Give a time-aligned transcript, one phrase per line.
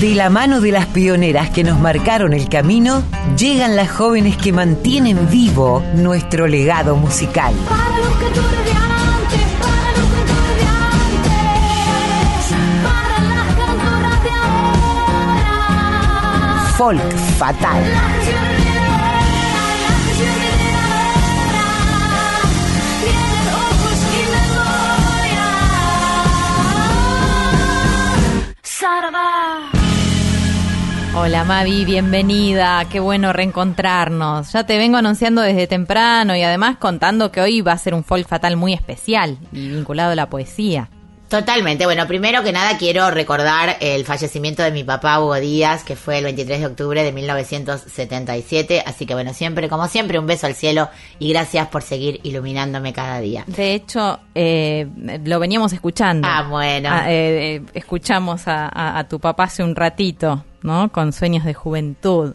[0.00, 3.02] De la mano de las pioneras que nos marcaron el camino,
[3.36, 7.52] llegan las jóvenes que mantienen vivo nuestro legado musical.
[7.68, 9.98] Para los cantores de antes, para
[31.20, 34.52] Hola Mavi, bienvenida, qué bueno reencontrarnos.
[34.52, 38.04] Ya te vengo anunciando desde temprano y además contando que hoy va a ser un
[38.04, 40.90] folk fatal muy especial y vinculado a la poesía.
[41.28, 41.84] Totalmente.
[41.84, 46.18] Bueno, primero que nada quiero recordar el fallecimiento de mi papá Hugo Díaz, que fue
[46.18, 48.82] el 23 de octubre de 1977.
[48.86, 52.92] Así que bueno, siempre, como siempre, un beso al cielo y gracias por seguir iluminándome
[52.94, 53.44] cada día.
[53.46, 54.86] De hecho, eh,
[55.24, 56.26] lo veníamos escuchando.
[56.30, 56.88] Ah, bueno.
[56.90, 60.90] Ah, eh, eh, escuchamos a, a- a tu papá hace un ratito, ¿no?
[60.90, 62.34] Con sueños de juventud,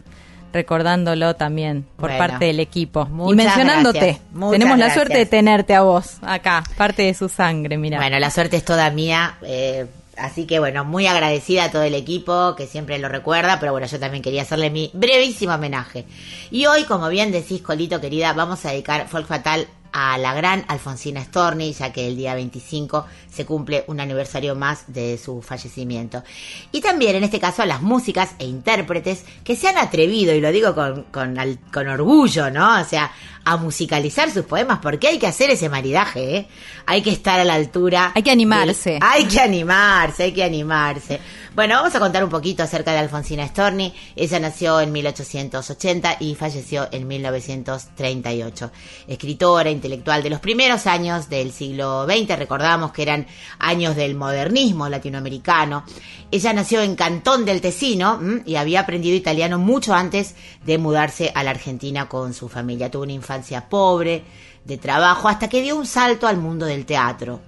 [0.54, 2.18] recordándolo también por Bueno.
[2.18, 3.06] parte del equipo.
[3.30, 4.20] y mencionándote.
[4.32, 4.94] Tenemos la gracias.
[4.94, 7.98] suerte de tenerte a vos acá, parte de su sangre, mira.
[7.98, 9.36] Bueno, la suerte es toda mía.
[9.42, 13.72] eh, así que bueno, muy agradecida a todo el equipo que siempre lo recuerda, pero
[13.72, 16.04] bueno, yo también quería hacerle mi brevísimo homenaje.
[16.52, 19.66] Y hoy, como bien decís, Colito querida, vamos a dedicar Folk Fatal
[19.96, 24.82] a la gran Alfonsina Storni, ya que el día 25 se cumple un aniversario más
[24.88, 26.24] de su fallecimiento.
[26.72, 30.40] Y también, en este caso, a las músicas e intérpretes que se han atrevido, y
[30.40, 32.80] lo digo con, con, al- con orgullo, ¿no?
[32.80, 33.12] O sea,
[33.44, 36.48] a musicalizar sus poemas, porque hay que hacer ese maridaje, ¿eh?
[36.86, 38.10] Hay que estar a la altura.
[38.16, 38.98] Hay que animarse.
[39.00, 41.20] hay que animarse, hay que animarse.
[41.54, 43.94] Bueno, vamos a contar un poquito acerca de Alfonsina Storni.
[44.16, 48.72] Ella nació en 1880 y falleció en 1938.
[49.06, 53.28] Escritora, intelectual de los primeros años del siglo XX, recordamos que eran
[53.60, 55.84] años del modernismo latinoamericano.
[56.32, 60.34] Ella nació en Cantón del Tesino y había aprendido italiano mucho antes
[60.66, 62.90] de mudarse a la Argentina con su familia.
[62.90, 64.24] Tuvo una infancia pobre,
[64.64, 67.40] de trabajo, hasta que dio un salto al mundo del teatro.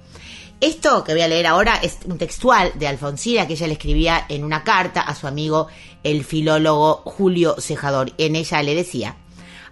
[0.58, 4.24] Esto que voy a leer ahora es un textual de Alfonsina que ella le escribía
[4.30, 5.68] en una carta a su amigo
[6.02, 8.12] el filólogo Julio Cejador.
[8.16, 9.16] En ella le decía,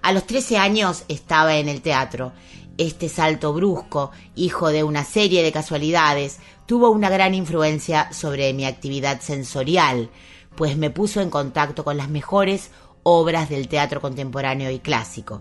[0.02, 2.32] a los 13 años estaba en el teatro.
[2.76, 8.66] Este salto brusco, hijo de una serie de casualidades, tuvo una gran influencia sobre mi
[8.66, 10.10] actividad sensorial,
[10.54, 12.70] pues me puso en contacto con las mejores
[13.04, 15.40] obras del teatro contemporáneo y clásico.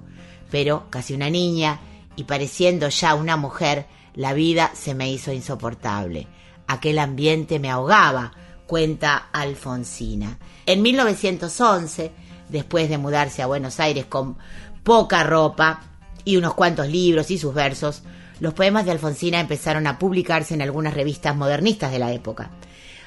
[0.50, 1.82] Pero, casi una niña,
[2.16, 6.28] y pareciendo ya una mujer, la vida se me hizo insoportable.
[6.68, 8.34] Aquel ambiente me ahogaba,
[8.68, 10.38] cuenta Alfonsina.
[10.66, 12.12] En 1911,
[12.50, 14.38] después de mudarse a Buenos Aires con
[14.84, 15.82] poca ropa
[16.26, 18.04] y unos cuantos libros y sus versos,
[18.40, 22.52] los poemas de Alfonsina empezaron a publicarse en algunas revistas modernistas de la época.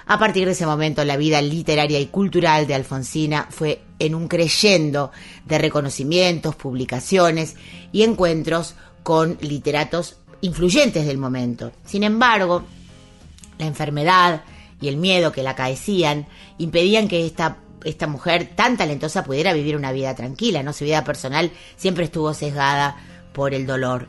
[0.09, 4.29] A partir de ese momento, la vida literaria y cultural de Alfonsina fue en un
[4.29, 5.11] creyendo
[5.47, 7.57] de reconocimientos, publicaciones
[7.91, 11.73] y encuentros con literatos influyentes del momento.
[11.85, 12.65] Sin embargo,
[13.59, 14.43] la enfermedad
[14.81, 16.27] y el miedo que la acaecían
[16.59, 20.73] impedían que esta, esta mujer tan talentosa pudiera vivir una vida tranquila, ¿no?
[20.73, 22.97] Su vida personal siempre estuvo sesgada
[23.33, 24.09] por el dolor.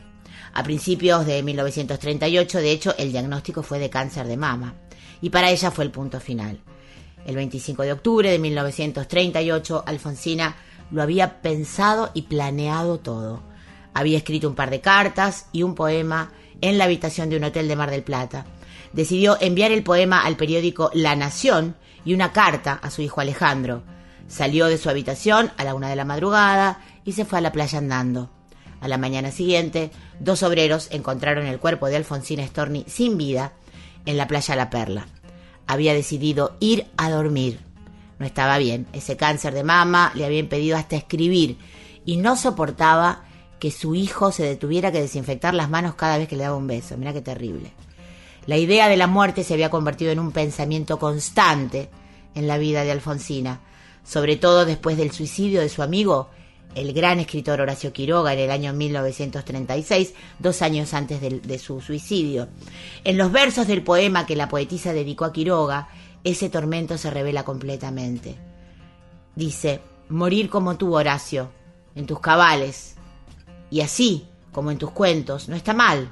[0.53, 4.73] A principios de 1938, de hecho, el diagnóstico fue de cáncer de mama.
[5.21, 6.59] Y para ella fue el punto final.
[7.25, 10.55] El 25 de octubre de 1938, Alfonsina
[10.91, 13.43] lo había pensado y planeado todo.
[13.93, 16.31] Había escrito un par de cartas y un poema
[16.61, 18.45] en la habitación de un hotel de Mar del Plata.
[18.93, 21.75] Decidió enviar el poema al periódico La Nación
[22.05, 23.83] y una carta a su hijo Alejandro.
[24.27, 27.51] Salió de su habitación a la una de la madrugada y se fue a la
[27.51, 28.29] playa andando.
[28.79, 33.53] A la mañana siguiente, dos obreros encontraron el cuerpo de Alfonsina Storni sin vida
[34.05, 35.07] en la playa La Perla.
[35.65, 37.59] Había decidido ir a dormir.
[38.19, 38.87] No estaba bien.
[38.93, 41.57] Ese cáncer de mama le había impedido hasta escribir
[42.05, 43.23] y no soportaba
[43.59, 46.67] que su hijo se detuviera que desinfectar las manos cada vez que le daba un
[46.67, 46.97] beso.
[46.97, 47.71] Mira qué terrible.
[48.45, 51.89] La idea de la muerte se había convertido en un pensamiento constante
[52.33, 53.59] en la vida de Alfonsina,
[54.05, 56.29] sobre todo después del suicidio de su amigo,
[56.75, 62.47] el gran escritor Horacio Quiroga, en el año 1936, dos años antes de, su suicidio.
[63.03, 65.89] En los versos del poema que la poetisa dedicó a Quiroga,
[66.23, 68.35] ese tormento se revela completamente.
[69.35, 71.49] Dice, morir como tú, Horacio,
[71.95, 72.96] en tus cabales,
[73.69, 76.09] y así, como en tus cuentos, no está mal.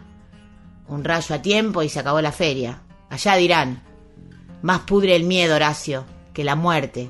[0.88, 2.81] Un rayo a tiempo y se acabó la feria.
[3.10, 3.84] Allá dirán,
[4.62, 7.10] más pudre el miedo, Horacio, que la muerte,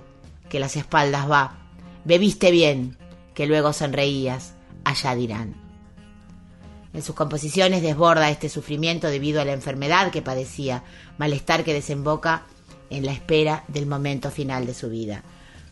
[0.50, 1.58] que las espaldas va.
[2.04, 2.98] Bebiste bien,
[3.34, 4.54] que luego sonreías,
[4.84, 5.56] allá dirán.
[6.94, 10.84] En sus composiciones desborda este sufrimiento debido a la enfermedad que padecía,
[11.18, 12.44] malestar que desemboca
[12.90, 15.24] en la espera del momento final de su vida.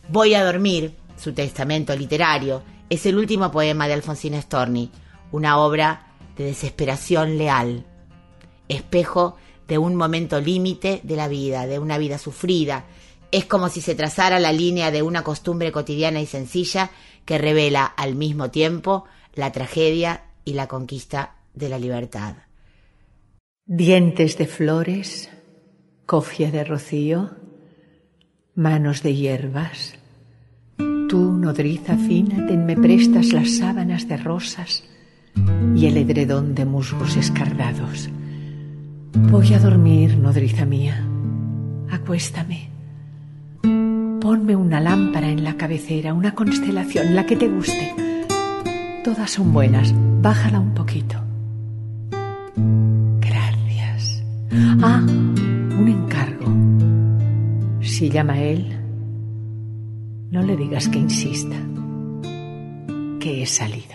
[0.08, 2.62] Voy a dormir, su testamento literario,
[2.94, 4.90] es el último poema de Alfonsina Storni,
[5.32, 7.86] una obra de desesperación leal,
[8.68, 9.36] espejo
[9.68, 12.84] de un momento límite de la vida, de una vida sufrida.
[13.30, 16.90] Es como si se trazara la línea de una costumbre cotidiana y sencilla
[17.24, 19.04] que revela al mismo tiempo
[19.34, 22.36] la tragedia y la conquista de la libertad.
[23.66, 25.30] Dientes de flores,
[26.06, 27.30] cofia de rocío,
[28.54, 29.94] manos de hierbas.
[31.08, 34.84] Tú, nodriza fina, te me prestas las sábanas de rosas
[35.76, 38.08] y el edredón de musgos escardados.
[39.30, 41.06] Voy a dormir, nodriza mía.
[41.90, 42.70] Acuéstame.
[44.20, 47.94] Ponme una lámpara en la cabecera, una constelación, la que te guste.
[49.04, 49.94] Todas son buenas.
[50.22, 51.16] Bájala un poquito.
[53.20, 54.22] Gracias.
[54.82, 56.46] Ah, un encargo.
[57.82, 58.83] Si llama él,
[60.34, 61.54] no le digas que insista,
[63.20, 63.94] que he salido.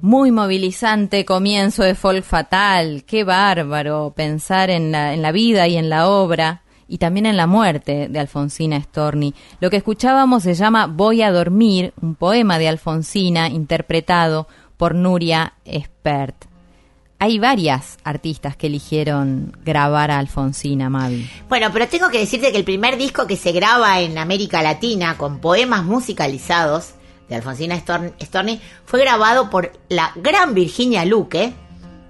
[0.00, 3.04] Muy movilizante comienzo de Folk Fatal.
[3.04, 7.36] Qué bárbaro pensar en la, en la vida y en la obra y también en
[7.36, 9.32] la muerte de Alfonsina Storni.
[9.60, 15.54] Lo que escuchábamos se llama Voy a dormir, un poema de Alfonsina interpretado por Nuria
[15.64, 16.51] Espert.
[17.22, 21.30] Hay varias artistas que eligieron grabar a Alfonsina, Mavi.
[21.48, 25.16] Bueno, pero tengo que decirte que el primer disco que se graba en América Latina
[25.16, 26.94] con poemas musicalizados
[27.28, 31.52] de Alfonsina Storn- Storni fue grabado por la gran Virginia Luque,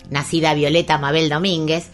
[0.09, 1.91] nacida Violeta Mabel Domínguez,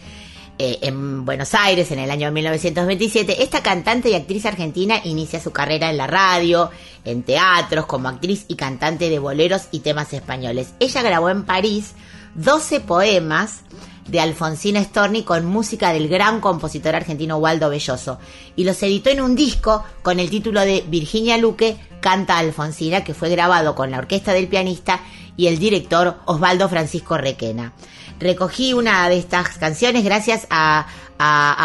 [0.57, 3.43] eh, en Buenos Aires en el año 1927.
[3.43, 6.71] Esta cantante y actriz argentina inicia su carrera en la radio,
[7.03, 10.73] en teatros, como actriz y cantante de boleros y temas españoles.
[10.79, 11.95] Ella grabó en París
[12.39, 13.63] 12 poemas
[14.07, 18.17] de Alfonsina Storni con música del gran compositor argentino Waldo Belloso
[18.55, 23.13] y los editó en un disco con el título de Virginia Luque canta Alfonsina que
[23.13, 25.01] fue grabado con la orquesta del pianista
[25.35, 27.73] y el director Osvaldo Francisco Requena.
[28.19, 30.87] Recogí una de estas canciones gracias a,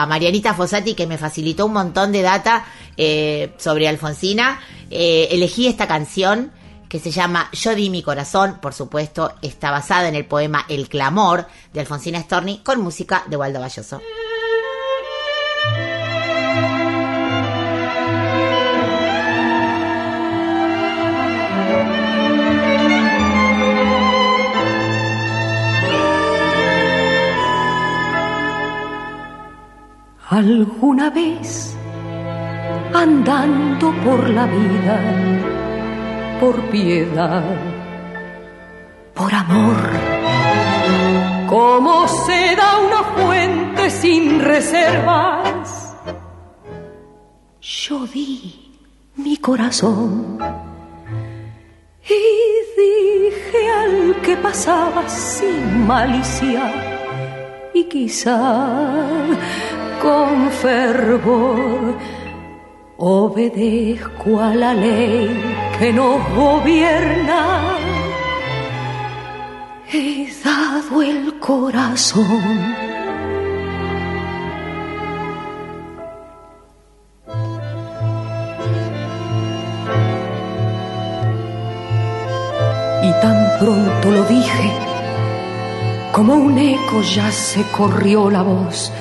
[0.09, 2.67] Marianita Fossati que me facilitó un montón de data
[2.97, 4.61] eh, sobre Alfonsina.
[4.91, 6.51] Eh, elegí esta canción
[6.95, 10.89] que se llama Yo di mi corazón, por supuesto, está basada en el poema El
[10.89, 14.01] clamor de Alfonsina Storni con música de Waldo Balloso.
[30.31, 31.75] Alguna vez,
[32.95, 35.34] andando por la vida,
[36.41, 37.57] por piedad,
[39.15, 39.77] por amor,
[41.49, 45.97] como se da una fuente sin reservas,
[47.61, 48.79] yo di
[49.17, 50.39] mi corazón
[52.09, 52.23] y
[52.81, 56.73] dije al que pasaba sin malicia
[57.73, 58.77] y quizá
[60.03, 61.95] con fervor
[62.99, 65.29] obedezco a la ley
[65.79, 67.77] que nos gobierna.
[69.93, 72.75] He dado el corazón.
[83.03, 84.73] Y tan pronto lo dije,
[86.13, 88.93] como un eco ya se corrió la voz.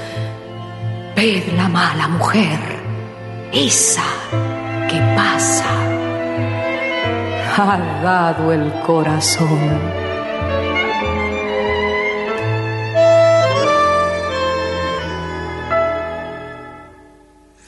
[1.16, 2.60] Ved la mala mujer,
[3.52, 4.04] esa
[4.90, 5.93] que pasa.
[7.56, 9.60] Ha dado el corazón.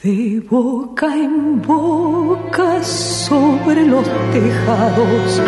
[0.02, 5.40] De boca en boca sobre los tejados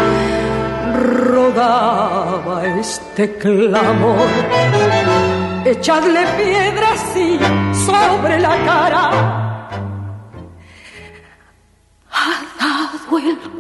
[0.95, 4.29] rodaba este clamor.
[5.65, 7.39] Echadle piedras y
[7.75, 9.48] sobre la cara.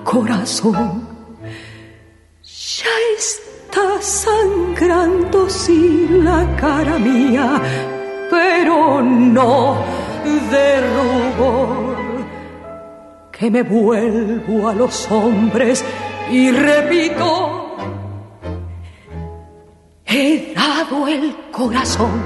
[0.04, 1.06] Corazón.
[2.42, 7.60] Ya está sangrando sí la cara mía,
[8.30, 9.78] pero no
[10.50, 11.96] de rubor.
[13.32, 15.84] Que me vuelvo a los hombres
[16.30, 17.76] y repito,
[20.04, 22.20] he dado el corazón,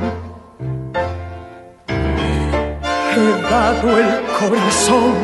[3.15, 5.15] he dado el corazón,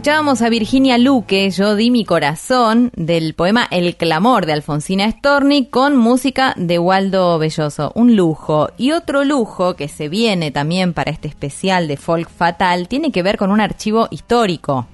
[0.00, 5.66] Escuchábamos a Virginia Luque, Yo di mi corazón, del poema El clamor de Alfonsina Storni,
[5.66, 7.92] con música de Waldo Belloso.
[7.94, 8.70] Un lujo.
[8.78, 13.22] Y otro lujo que se viene también para este especial de Folk Fatal tiene que
[13.22, 14.86] ver con un archivo histórico.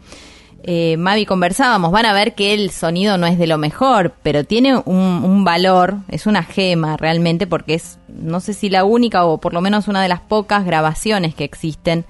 [0.64, 4.42] Eh, Mavi, conversábamos, van a ver que el sonido no es de lo mejor, pero
[4.42, 9.24] tiene un, un valor, es una gema realmente, porque es, no sé si la única
[9.24, 12.04] o por lo menos una de las pocas grabaciones que existen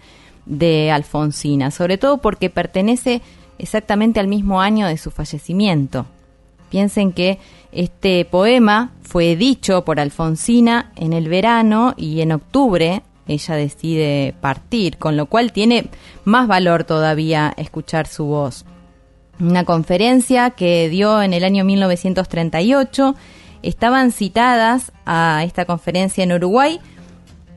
[0.46, 3.20] de Alfonsina, sobre todo porque pertenece
[3.58, 6.06] exactamente al mismo año de su fallecimiento.
[6.70, 7.38] Piensen que
[7.72, 14.98] este poema fue dicho por Alfonsina en el verano y en octubre ella decide partir,
[14.98, 15.88] con lo cual tiene
[16.24, 18.64] más valor todavía escuchar su voz.
[19.40, 23.16] Una conferencia que dio en el año 1938,
[23.62, 26.80] estaban citadas a esta conferencia en Uruguay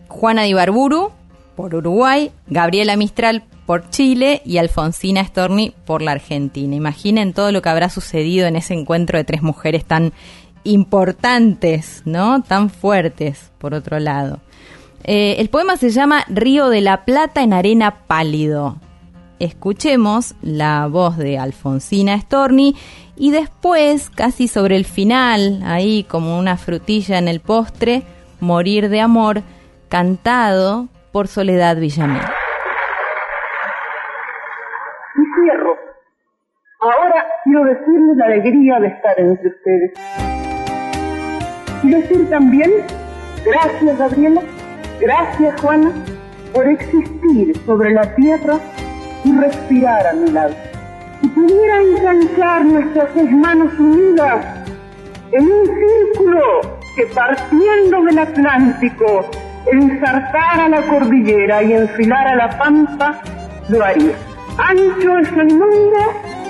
[0.07, 1.11] Juana de Ibarburu,
[1.59, 6.73] por Uruguay, Gabriela Mistral por Chile y Alfonsina Storni por la Argentina.
[6.73, 10.13] Imaginen todo lo que habrá sucedido en ese encuentro de tres mujeres tan
[10.63, 12.43] importantes, ¿no?
[12.43, 14.39] Tan fuertes, por otro lado.
[15.03, 18.77] Eh, el poema se llama Río de la Plata en arena pálido.
[19.39, 22.73] Escuchemos la voz de Alfonsina Storni
[23.17, 28.03] y después, casi sobre el final, ahí como una frutilla en el postre,
[28.39, 29.43] Morir de Amor,
[29.89, 32.21] cantado por Soledad Villamil.
[35.15, 35.77] Y cierro.
[36.81, 39.91] Ahora quiero decirles la alegría de estar entre ustedes.
[41.83, 42.71] Y decir también,
[43.45, 44.41] gracias Gabriela,
[44.99, 45.91] gracias Juana,
[46.53, 48.59] por existir sobre la tierra
[49.23, 50.55] y respirar a mi lado.
[51.21, 54.45] Si pudiera enganchar nuestras seis manos unidas
[55.31, 56.61] en un círculo
[56.95, 59.29] que partiendo del Atlántico
[59.71, 63.21] ensartara la cordillera y enfilara la pampa,
[63.69, 64.13] lo haría.
[64.57, 65.97] Ancho es el mundo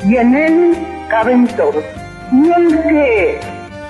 [0.06, 0.78] y en él
[1.10, 1.84] caben todos.
[2.32, 3.40] Y el que,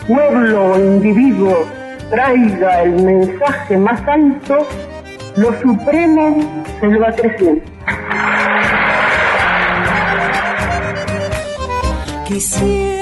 [0.07, 1.67] pueblo o individuo,
[2.09, 4.67] traiga el mensaje más alto,
[5.35, 6.37] lo supremo
[6.79, 7.61] se lo va creciendo.
[12.25, 12.98] Quisiera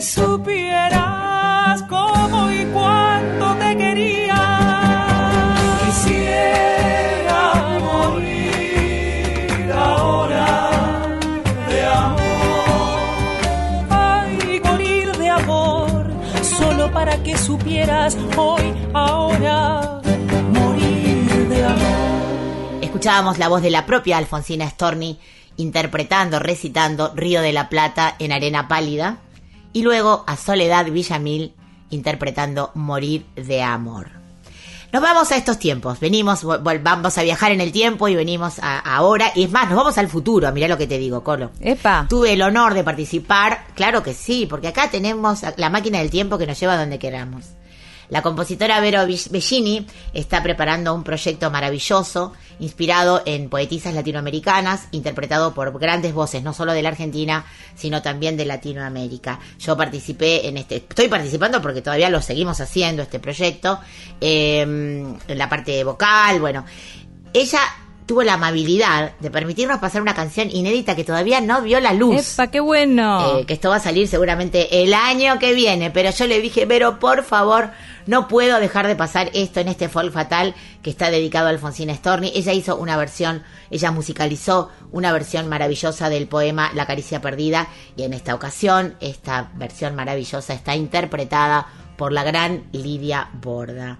[0.00, 5.54] supieras cómo y cuánto te quería.
[5.84, 11.18] Quisiera morir ahora
[11.68, 12.20] de amor.
[13.90, 16.06] Ay, morir de amor,
[16.42, 20.00] solo para que supieras hoy, ahora,
[20.52, 22.82] morir de amor.
[22.82, 25.18] Escuchábamos la voz de la propia Alfonsina Storni
[25.58, 29.20] interpretando, recitando Río de la Plata en Arena Pálida
[29.76, 31.52] y luego a Soledad Villamil
[31.90, 34.08] interpretando Morir de Amor.
[34.90, 38.78] Nos vamos a estos tiempos, venimos, vamos a viajar en el tiempo y venimos a,
[38.78, 41.50] ahora, y es más, nos vamos al futuro, mirá lo que te digo, Colo.
[41.60, 42.06] Epa.
[42.08, 46.38] Tuve el honor de participar, claro que sí, porque acá tenemos la máquina del tiempo
[46.38, 47.44] que nos lleva a donde queramos.
[48.08, 55.78] La compositora Vero Bellini está preparando un proyecto maravilloso, inspirado en poetisas latinoamericanas, interpretado por
[55.78, 57.44] grandes voces, no solo de la Argentina,
[57.74, 59.40] sino también de Latinoamérica.
[59.58, 63.80] Yo participé en este, estoy participando porque todavía lo seguimos haciendo, este proyecto,
[64.20, 66.64] eh, en la parte vocal, bueno.
[67.32, 67.60] Ella
[68.06, 72.34] tuvo la amabilidad de permitirnos pasar una canción inédita que todavía no vio la luz.
[72.34, 73.38] ¡Epa, qué bueno!
[73.38, 76.66] Eh, que esto va a salir seguramente el año que viene, pero yo le dije,
[76.66, 77.70] pero por favor,
[78.06, 81.94] no puedo dejar de pasar esto en este folk fatal que está dedicado a Alfonsina
[81.94, 82.30] Storni.
[82.34, 88.04] Ella hizo una versión, ella musicalizó una versión maravillosa del poema La caricia perdida y
[88.04, 93.98] en esta ocasión esta versión maravillosa está interpretada por la gran Lidia Borda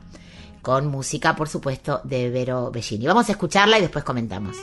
[0.66, 3.06] con música, por supuesto, de Vero Bellini.
[3.06, 4.56] Vamos a escucharla y después comentamos.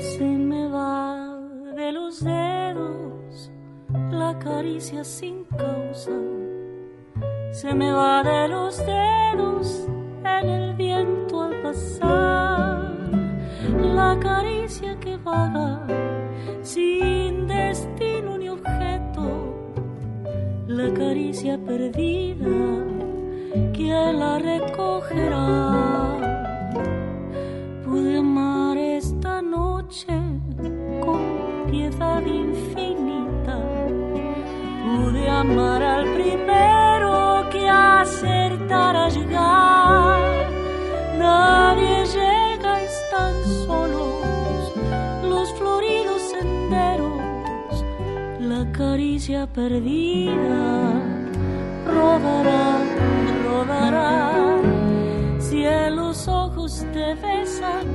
[0.00, 1.38] Se me va
[1.76, 3.52] de los dedos
[4.10, 6.10] la caricia sin causa.
[7.52, 9.86] Se me va de los dedos
[10.40, 12.92] en el viento al pasar.
[13.98, 15.86] La caricia que vaga
[16.62, 19.26] sin destino ni objeto.
[20.66, 22.84] La caricia perdida,
[23.72, 25.85] ¿quién la recogerá?
[49.44, 51.02] Perdida
[51.84, 52.78] rodará,
[53.44, 54.32] rodará.
[55.38, 57.86] Si los ojos te besan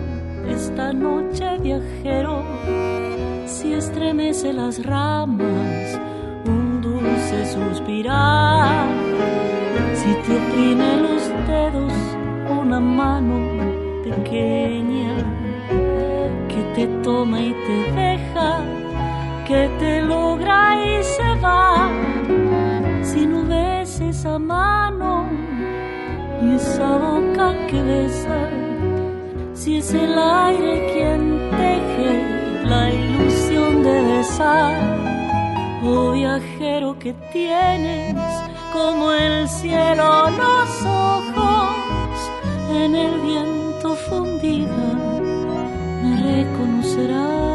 [0.48, 2.44] esta noche viajero,
[3.48, 6.00] si estremece las ramas
[6.46, 8.86] un dulce suspirar,
[9.96, 11.94] si te oprime los dedos
[12.50, 13.38] una mano
[14.04, 15.16] pequeña
[16.48, 18.64] que te toma y te deja,
[19.48, 20.02] que te
[26.88, 28.50] boca que besa,
[29.54, 34.74] si es el aire quien teje la ilusión de besar,
[35.84, 38.16] oh viajero que tienes
[38.74, 42.32] como el cielo los ojos
[42.72, 45.12] en el viento fundida
[46.02, 47.51] me reconocerás.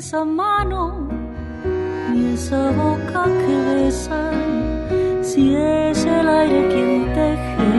[0.00, 1.08] Esa mano
[2.10, 4.20] ni esa boca que besa,
[5.20, 7.72] si es el aire quien teje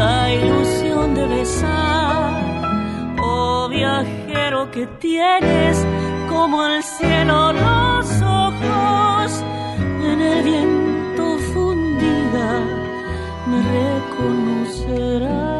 [0.00, 2.32] la ilusión de besar,
[3.22, 5.86] oh viajero que tienes
[6.28, 8.06] como el cielo los
[8.46, 9.44] ojos
[10.10, 12.48] en el viento fundida
[13.48, 15.51] me reconocerás.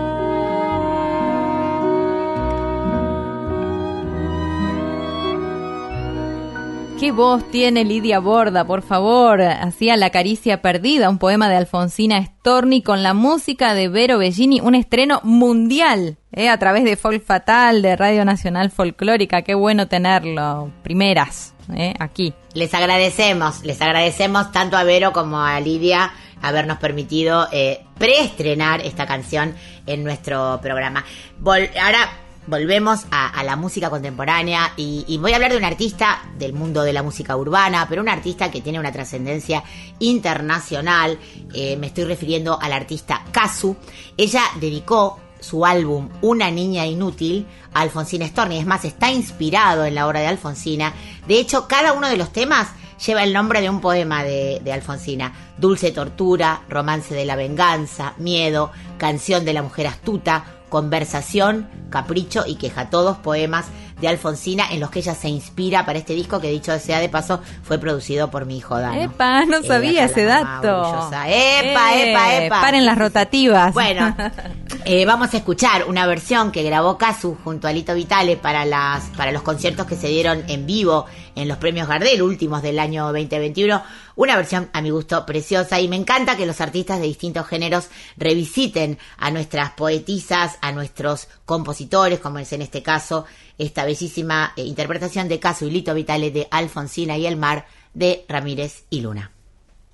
[7.02, 9.42] ¿Qué voz tiene Lidia Borda, por favor?
[9.42, 14.60] Hacía La caricia perdida, un poema de Alfonsina Storni con la música de Vero Bellini,
[14.60, 16.48] un estreno mundial, ¿eh?
[16.48, 19.42] a través de Folk Fatal, de Radio Nacional Folclórica.
[19.42, 20.70] Qué bueno tenerlo.
[20.84, 21.92] Primeras, ¿eh?
[21.98, 22.34] aquí.
[22.54, 29.06] Les agradecemos, les agradecemos tanto a Vero como a Lidia habernos permitido eh, preestrenar esta
[29.06, 31.04] canción en nuestro programa.
[31.44, 36.82] Ahora volvemos a, la música contemporánea y, voy a hablar de un artista del mundo
[36.82, 39.62] de la música urbana, pero un artista que tiene una trascendencia
[39.98, 41.18] internacional.
[41.54, 43.76] Eh, me estoy refiriendo al artista Kazu.
[44.16, 48.58] Ella dedicó su álbum Una niña inútil a Alfonsina Storni.
[48.58, 50.92] Es más, está inspirado en la obra de Alfonsina.
[51.26, 52.68] De hecho, cada uno de los temas
[53.04, 55.32] lleva el nombre de un poema de Alfonsina.
[55.58, 62.54] Dulce tortura, romance de la venganza, miedo, canción de la mujer astuta, conversación, capricho y
[62.54, 62.88] queja.
[62.88, 63.66] Todos poemas
[64.00, 67.10] de Alfonsina en los que ella se inspira para este disco que dicho sea de
[67.10, 69.00] paso fue producido por mi hijo Dano.
[69.00, 71.10] Epa, no Eh, sabía ese dato.
[71.10, 72.60] Epa, Eh, epa, epa.
[72.62, 73.74] Paren las rotativas.
[73.74, 74.16] Bueno,
[74.86, 79.04] eh, vamos a escuchar una versión que grabó Casu junto a Lito Vitale para, las,
[79.16, 83.06] para los conciertos que se dieron en vivo en los premios Gardel, últimos del año
[83.06, 83.82] 2021.
[84.16, 87.88] Una versión, a mi gusto, preciosa y me encanta que los artistas de distintos géneros
[88.16, 93.24] revisiten a nuestras poetisas, a nuestros compositores, como es en este caso
[93.58, 98.24] esta bellísima eh, interpretación de Casu y Lito Vitale de Alfonsina y el mar de
[98.28, 99.30] Ramírez y Luna.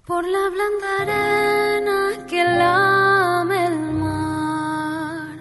[0.06, 5.38] Por la blanda arena que lame el mar,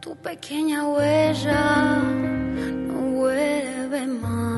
[0.00, 4.57] tu pequeña huella no vuelve más.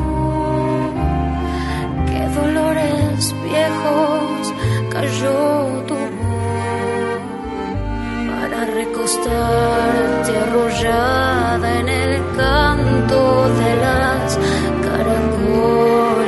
[2.35, 4.53] dolores viejos
[4.89, 7.21] cayó tu voz
[8.29, 14.39] para recostarte arrollada en el canto de las
[14.85, 16.23] caracolas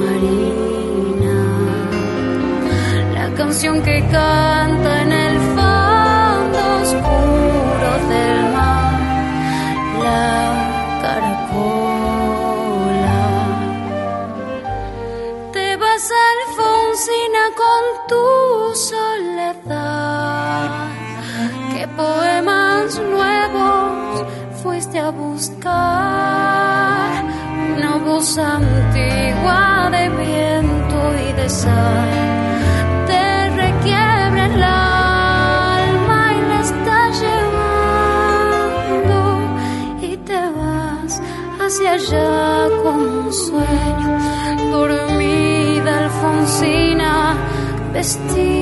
[0.00, 1.24] marinas.
[3.14, 5.03] La canción que canta
[21.96, 24.24] poemas nuevos
[24.62, 25.64] fuiste a buscar?
[27.76, 30.74] Una voz antigua de viento
[31.36, 32.08] de sal
[33.06, 39.18] te requiebra el alma y la está llevando
[40.00, 41.12] y te vas
[41.60, 44.12] hacia allá como un sueño
[44.70, 47.12] dormida Alfonsina
[47.92, 48.53] vestida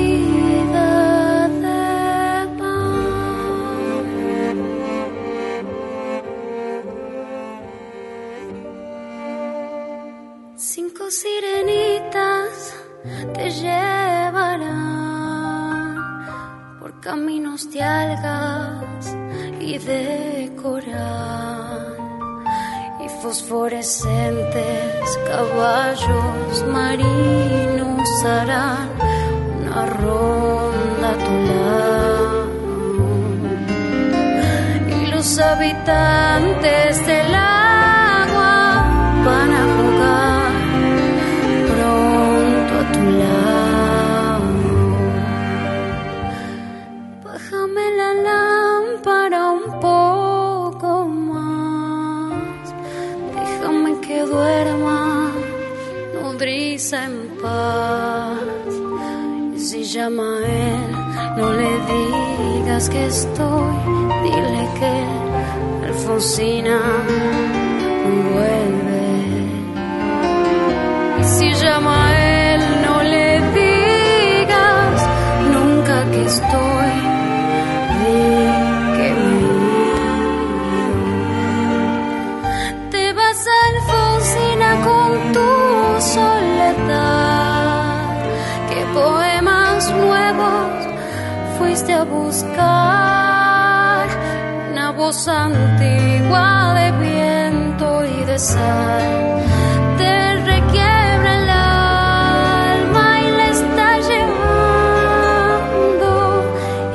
[98.35, 106.11] te requiebra el alma y la está llevando.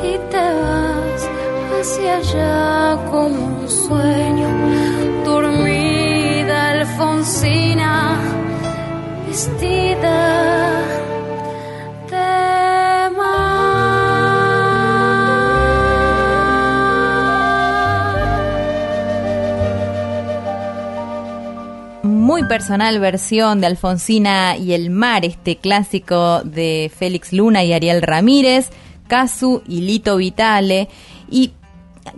[0.03, 1.23] Y te vas
[1.79, 4.49] hacia allá como un sueño.
[5.25, 7.93] Dormida Alfonsina
[9.29, 10.28] vestida
[22.39, 28.01] Muy personal versión de Alfonsina y el mar, este clásico de Félix Luna y Ariel
[28.01, 28.71] Ramírez,
[29.09, 30.89] Casu y Lito Vitale.
[31.29, 31.51] Y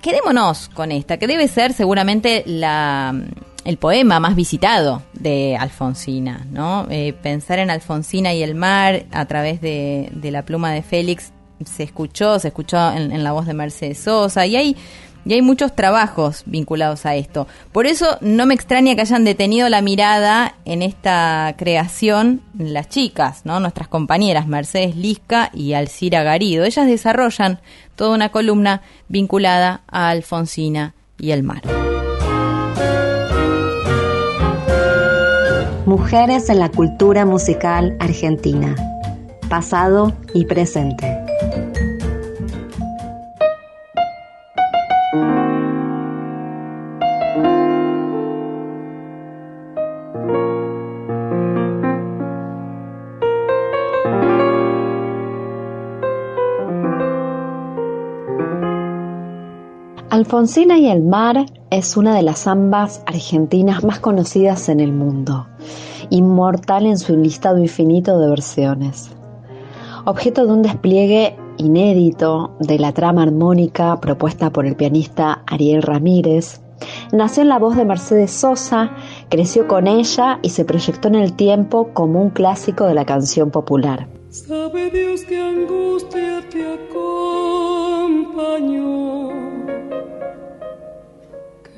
[0.02, 3.18] quedémonos con esta, que debe ser seguramente la,
[3.64, 6.86] el poema más visitado de Alfonsina, ¿no?
[6.90, 11.32] Eh, pensar en Alfonsina y el mar a través de, de la pluma de Félix
[11.64, 14.76] se escuchó, se escuchó en, en la voz de Mercedes Sosa y hay,
[15.24, 17.46] y hay muchos trabajos vinculados a esto.
[17.72, 23.42] Por eso no me extraña que hayan detenido la mirada en esta creación las chicas,
[23.44, 23.60] ¿no?
[23.60, 26.64] Nuestras compañeras Mercedes Lisca y Alcira Garido.
[26.64, 27.60] Ellas desarrollan
[27.96, 31.62] toda una columna vinculada a Alfonsina y el mar.
[35.86, 38.76] Mujeres en la cultura musical argentina.
[39.48, 41.19] Pasado y presente.
[60.20, 65.46] Alfonsina y el mar es una de las zambas argentinas más conocidas en el mundo,
[66.10, 69.10] inmortal en su listado infinito de versiones.
[70.04, 76.60] Objeto de un despliegue inédito de la trama armónica propuesta por el pianista Ariel Ramírez,
[77.12, 78.90] nació en la voz de Mercedes Sosa,
[79.30, 83.50] creció con ella y se proyectó en el tiempo como un clásico de la canción
[83.50, 84.06] popular.
[84.28, 88.50] Sabe Dios que angustia te acompañó,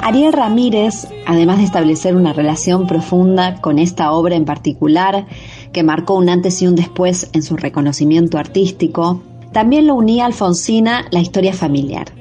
[0.00, 5.26] Ariel Ramírez, además de establecer una relación profunda con esta obra en particular,
[5.72, 10.26] que marcó un antes y un después en su reconocimiento artístico, también lo unía a
[10.26, 12.12] Alfonsina la historia familiar.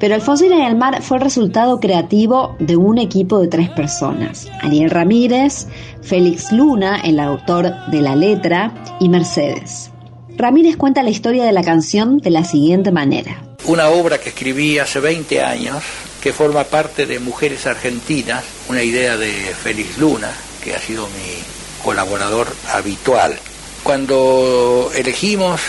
[0.00, 4.50] Pero Alfonsina y el mar fue el resultado creativo de un equipo de tres personas.
[4.62, 5.68] Ariel Ramírez,
[6.00, 9.90] Félix Luna, el autor de la letra, y Mercedes.
[10.36, 13.42] Ramírez cuenta la historia de la canción de la siguiente manera.
[13.66, 15.82] Una obra que escribí hace 20 años,
[16.20, 20.30] que forma parte de Mujeres Argentinas, una idea de Félix Luna,
[20.62, 21.42] que ha sido mi
[21.82, 23.38] colaborador habitual.
[23.82, 25.60] Cuando elegimos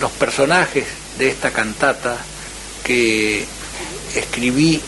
[0.00, 0.86] los personajes
[1.18, 2.16] de esta cantata
[2.82, 3.44] que
[4.14, 4.80] escribí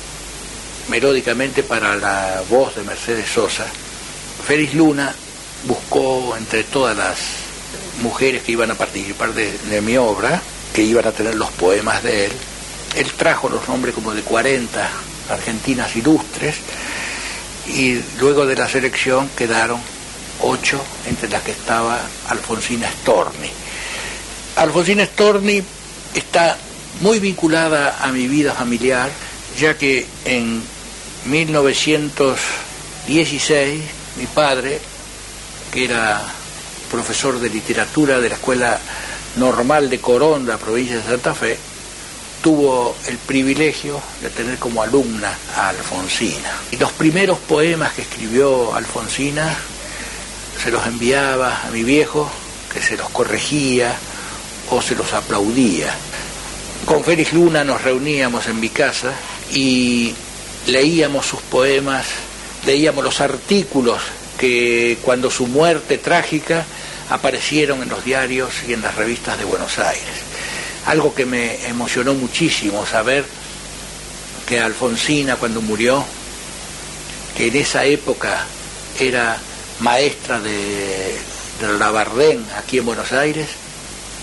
[0.88, 3.66] melódicamente para la voz de Mercedes Sosa,
[4.46, 5.14] Félix Luna
[5.64, 7.18] buscó entre todas las
[8.02, 10.40] mujeres que iban a participar de, de mi obra,
[10.72, 12.32] que iban a tener los poemas de él,
[12.96, 14.88] él trajo los nombres como de 40
[15.30, 16.56] argentinas ilustres
[17.66, 19.80] y luego de la selección quedaron
[20.40, 23.50] ocho, entre las que estaba Alfonsina Storni.
[24.56, 25.62] Alfonsina Storni
[26.14, 26.56] está
[27.00, 29.10] muy vinculada a mi vida familiar,
[29.58, 30.62] ya que en
[31.26, 33.82] 1916
[34.16, 34.80] mi padre,
[35.72, 36.22] que era
[36.90, 38.80] profesor de literatura de la Escuela
[39.36, 41.58] Normal de Coronda, provincia de Santa Fe,
[42.42, 46.50] tuvo el privilegio de tener como alumna a Alfonsina.
[46.70, 49.56] Y los primeros poemas que escribió Alfonsina
[50.62, 52.30] se los enviaba a mi viejo,
[52.72, 53.94] que se los corregía
[54.70, 55.94] o se los aplaudía.
[56.84, 59.12] Con Félix Luna nos reuníamos en mi casa
[59.52, 60.14] y
[60.66, 62.06] leíamos sus poemas,
[62.66, 64.00] leíamos los artículos
[64.38, 66.64] que cuando su muerte trágica
[67.10, 70.27] aparecieron en los diarios y en las revistas de Buenos Aires.
[70.88, 73.22] Algo que me emocionó muchísimo saber
[74.48, 76.02] que Alfonsina cuando murió,
[77.36, 78.46] que en esa época
[78.98, 79.36] era
[79.80, 81.14] maestra de,
[81.60, 83.48] de Labardén aquí en Buenos Aires,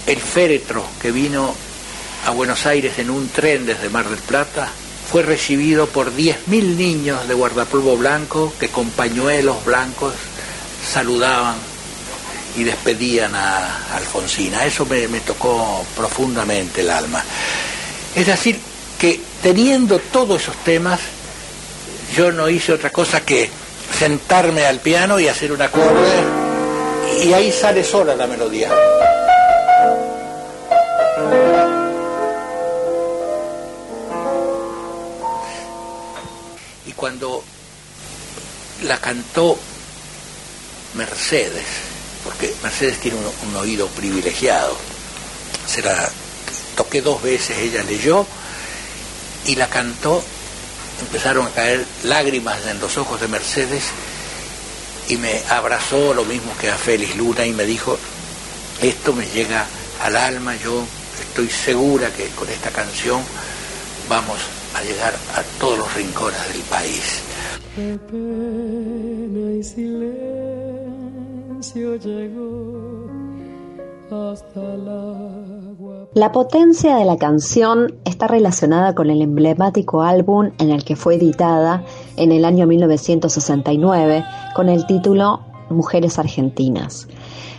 [0.07, 1.53] el féretro que vino
[2.25, 4.71] a Buenos Aires en un tren desde Mar del Plata
[5.11, 10.15] fue recibido por 10.000 niños de guardapolvo blanco que con pañuelos blancos
[10.91, 11.74] saludaban
[12.57, 14.65] y despedían a Alfonsina.
[14.65, 17.23] Eso me, tocó profundamente el alma.
[18.15, 18.59] Es decir,
[18.99, 20.99] que teniendo todos esos temas,
[22.15, 23.49] yo no hice otra cosa que
[23.97, 26.45] sentarme al piano y hacer un acorde
[27.23, 28.69] y ahí sale sola la melodía.
[36.85, 37.43] Y cuando
[38.83, 39.57] la cantó
[40.93, 41.94] Mercedes,
[42.35, 44.75] porque Mercedes tiene un, oído privilegiado,
[45.65, 46.09] se la
[46.75, 48.25] toqué dos veces, ella leyó
[49.45, 50.21] y la cantó.
[51.01, 53.83] Empezaron a caer lágrimas en los ojos de Mercedes
[55.07, 57.97] y me abrazó lo mismo que a Félix Luna y me dijo,
[58.81, 59.65] esto me llega
[60.01, 60.85] al alma, yo
[61.19, 63.21] estoy segura que con esta canción
[64.09, 64.39] vamos
[64.73, 67.21] a llegar a todos los rincones del país.
[76.13, 81.15] La potencia de la canción está relacionada con el emblemático álbum en el que fue
[81.15, 81.83] editada
[82.17, 84.23] en el año 1969
[84.55, 87.07] con el título Mujeres Argentinas.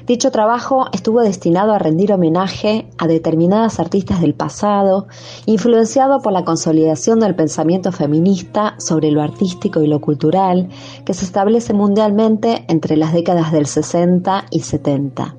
[0.07, 5.09] Dicho trabajo estuvo destinado a rendir homenaje a determinadas artistas del pasado,
[5.47, 10.69] influenciado por la consolidación del pensamiento feminista sobre lo artístico y lo cultural
[11.05, 15.35] que se establece mundialmente entre las décadas del 60 y 70.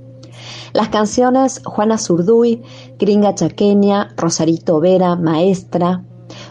[0.73, 2.61] Las canciones Juana Zurduy,
[2.99, 6.03] Gringa Chaqueña, Rosarito Vera, Maestra,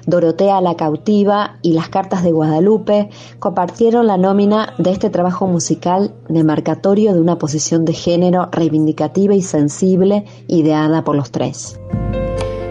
[0.07, 6.15] Dorotea la Cautiva y Las Cartas de Guadalupe compartieron la nómina de este trabajo musical
[6.29, 11.81] demarcatorio de una posición de género reivindicativa y sensible ideada por los tres.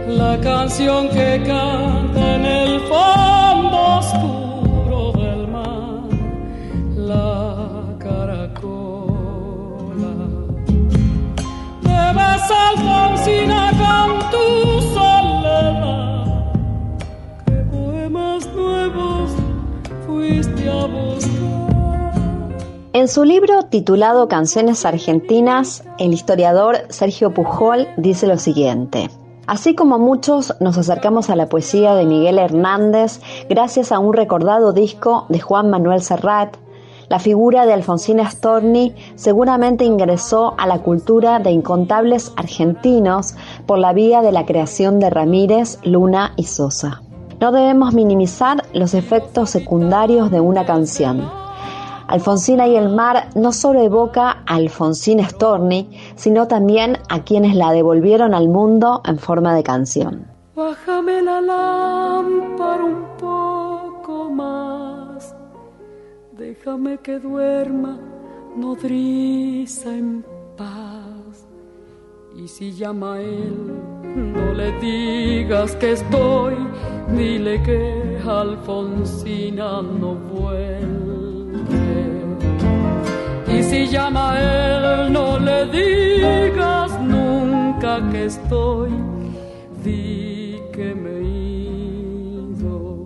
[0.07, 6.03] La canción que canta en el fondo oscuro del mar,
[6.95, 9.15] la caracola.
[12.15, 14.74] Vas Alfonsina con
[22.93, 29.09] En su libro titulado Canciones Argentinas, el historiador Sergio Pujol dice lo siguiente.
[29.47, 33.19] Así como muchos nos acercamos a la poesía de Miguel Hernández
[33.49, 36.57] gracias a un recordado disco de Juan Manuel Serrat,
[37.09, 43.35] la figura de Alfonsina Storni seguramente ingresó a la cultura de incontables argentinos
[43.67, 47.04] por la vía de la creación de Ramírez, Luna y Sosa.
[47.39, 51.29] No debemos minimizar los efectos secundarios de una canción.
[52.07, 57.71] Alfonsina y el mar no solo evoca a Alfonsina Storni, sino también a quienes la
[57.71, 60.27] devolvieron al mundo en forma de canción.
[60.55, 65.35] Bájame la lámpara un poco más.
[66.37, 67.97] Déjame que duerma
[68.55, 70.23] nodriza en
[70.55, 71.47] paz.
[72.37, 76.55] Y si llama él, no le digas que estoy,
[77.09, 80.95] dile que Alfonsina no vuelve.
[83.47, 88.91] Y si llama a él, no le digas nunca que estoy,
[89.83, 93.05] di que me ido.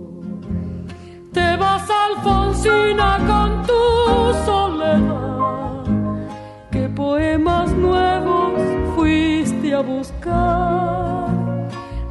[1.33, 3.83] Te vas, Alfonsina, con tu
[4.45, 5.83] soledad.
[6.71, 8.61] ¿Qué poemas nuevos
[8.95, 10.98] fuiste a buscar?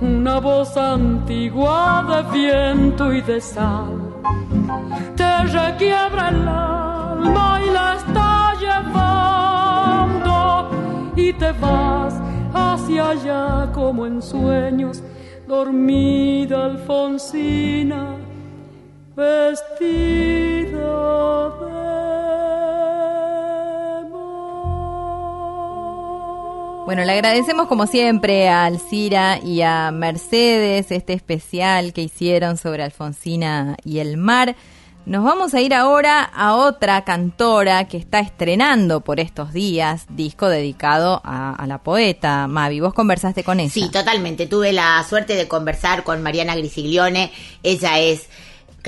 [0.01, 4.15] Una voz antigua de viento y de sal.
[5.17, 9.11] Te requiebra el alma y la está llevando
[11.17, 12.15] y te vas
[12.55, 15.03] hacia allá como en sueños,
[15.49, 18.15] dormida Alfonsina,
[19.17, 20.79] vestida
[21.59, 22.28] de
[26.89, 32.83] Bueno, le agradecemos como siempre a Alcira y a Mercedes este especial que hicieron sobre
[32.83, 34.57] Alfonsina y el mar.
[35.05, 40.49] Nos vamos a ir ahora a otra cantora que está estrenando por estos días disco
[40.49, 42.47] dedicado a, la poeta.
[42.47, 43.71] Mavi, vos conversaste con ella.
[43.71, 44.47] Sí, totalmente.
[44.47, 47.31] Tuve la suerte de conversar con Mariana Grisiglione.
[47.63, 48.31] Ella es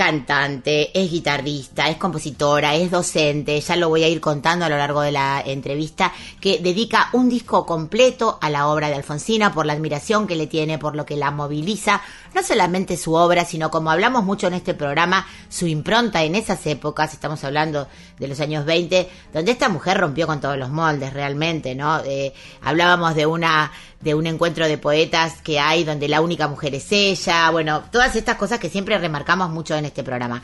[0.01, 4.75] cantante, es guitarrista, es compositora, es docente, ya lo voy a ir contando a lo
[4.75, 9.67] largo de la entrevista, que dedica un disco completo a la obra de Alfonsina por
[9.67, 12.01] la admiración que le tiene, por lo que la moviliza,
[12.33, 16.65] no solamente su obra, sino como hablamos mucho en este programa, su impronta en esas
[16.65, 17.87] épocas, estamos hablando
[18.19, 21.99] de los años 20, donde esta mujer rompió con todos los moldes realmente, ¿no?
[22.05, 26.75] Eh, hablábamos de una de un encuentro de poetas que hay donde la única mujer
[26.75, 30.41] es ella, bueno, todas estas cosas que siempre remarcamos mucho en este programa.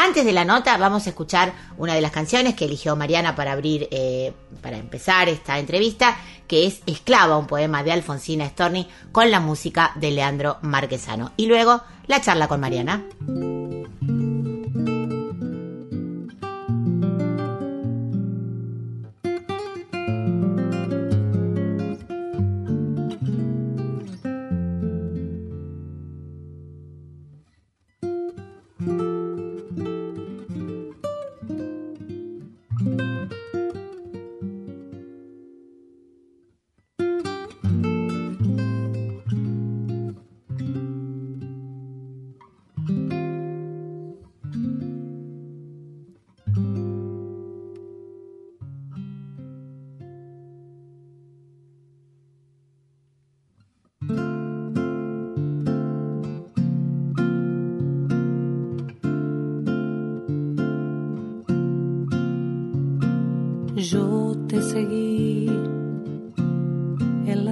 [0.00, 3.50] Antes de la nota vamos a escuchar una de las canciones que eligió Mariana para
[3.50, 4.32] abrir, eh,
[4.62, 9.90] para empezar esta entrevista, que es Esclava, un poema de Alfonsina Storni con la música
[9.96, 11.32] de Leandro Marquesano.
[11.36, 13.02] Y luego la charla con Mariana.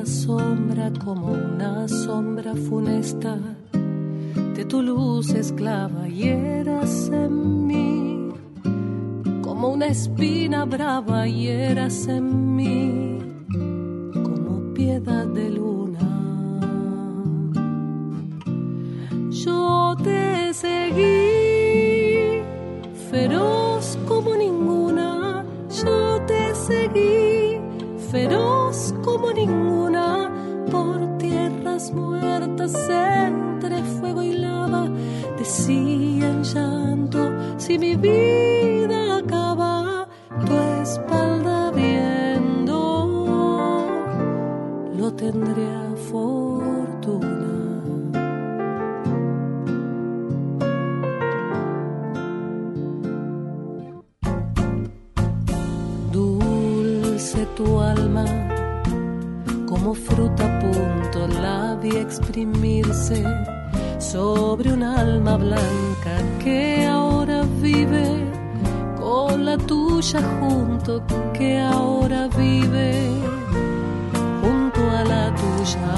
[0.07, 3.37] Sombra como una sombra funesta.
[4.55, 8.29] De tu luz esclava y eras en mí.
[9.43, 13.19] Como una espina brava y eras en mí.
[14.13, 15.99] Como piedad de luna.
[19.31, 21.16] Yo te seguí
[31.97, 34.89] muertas entre fuego y lava.
[35.39, 40.07] Decía en llanto si mi vida acaba,
[40.47, 42.79] tu espalda viendo,
[44.99, 45.86] lo tendré
[62.19, 63.23] exprimirse
[63.99, 68.25] sobre un alma blanca que ahora vive
[68.99, 71.03] con la tuya junto,
[71.35, 73.11] que ahora vive
[74.41, 75.89] junto a la tuya.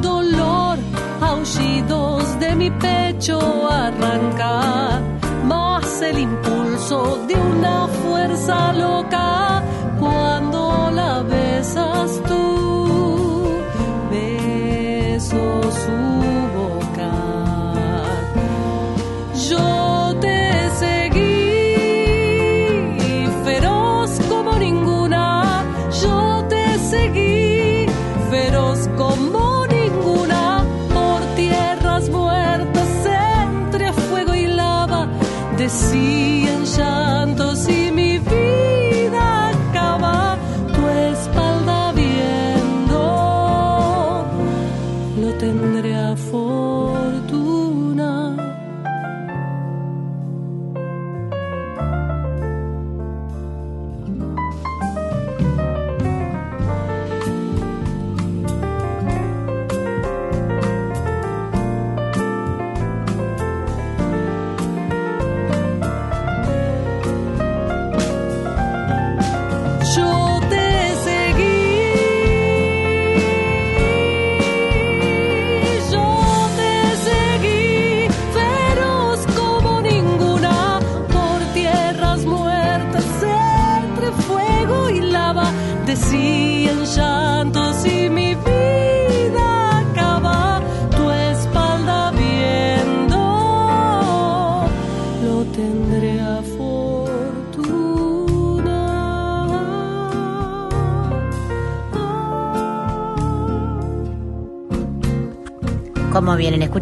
[0.00, 0.78] dolor,
[1.20, 5.00] aullidos de mi pecho arranca,
[5.44, 9.47] más el impulso de una fuerza loca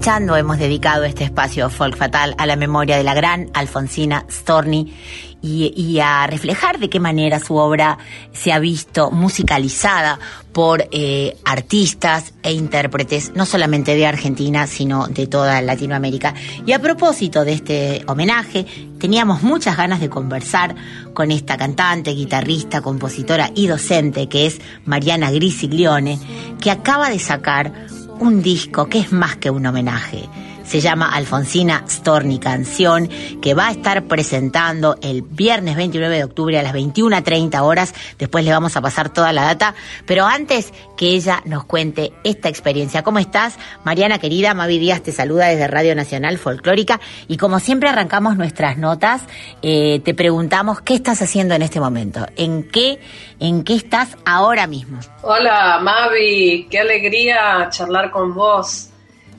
[0.07, 4.95] hemos dedicado este espacio Folk Fatal a la memoria de la gran Alfonsina Storni
[5.43, 7.99] y, y a reflejar de qué manera su obra
[8.33, 10.21] se ha visto musicalizada
[10.53, 16.35] por eh, artistas e intérpretes, no solamente de Argentina, sino de toda Latinoamérica.
[16.65, 18.65] Y a propósito de este homenaje,
[19.01, 20.77] teníamos muchas ganas de conversar
[21.15, 26.21] con esta cantante, guitarrista, compositora y docente que es Mariana Grisiglione,
[26.61, 27.73] que acaba de sacar
[28.21, 30.29] un disco que es más que un homenaje.
[30.67, 33.09] Se llama Alfonsina Storni Canción,
[33.41, 37.95] que va a estar presentando el viernes 29 de octubre a las 21.30 horas.
[38.19, 39.77] Después le vamos a pasar toda la data.
[40.07, 43.05] Pero antes que ella nos cuente esta experiencia.
[43.05, 43.59] ¿Cómo estás?
[43.85, 47.01] Mariana querida, Mavi Díaz te saluda desde Radio Nacional Folclórica.
[47.29, 49.23] Y como siempre arrancamos nuestras notas,
[49.63, 52.27] eh, te preguntamos qué estás haciendo en este momento.
[52.37, 52.99] ¿En qué,
[53.39, 54.99] ¿En qué estás ahora mismo?
[55.23, 58.91] Hola Mavi, qué alegría charlar con vos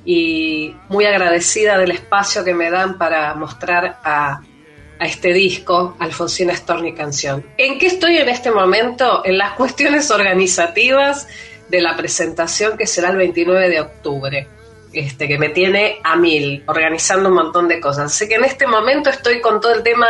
[0.10, 4.40] y muy agradecida del espacio que me dan para mostrar a,
[5.02, 7.46] este disco, Alfonsina Storni Canción.
[7.58, 9.22] ¿En qué estoy en este momento?
[9.24, 11.28] En las cuestiones organizativas
[11.70, 14.48] de la presentación que será el 29 de octubre.
[14.94, 18.06] Este, que me tiene a mil, organizando un montón de cosas.
[18.06, 20.08] Así que en este momento estoy con todo el tema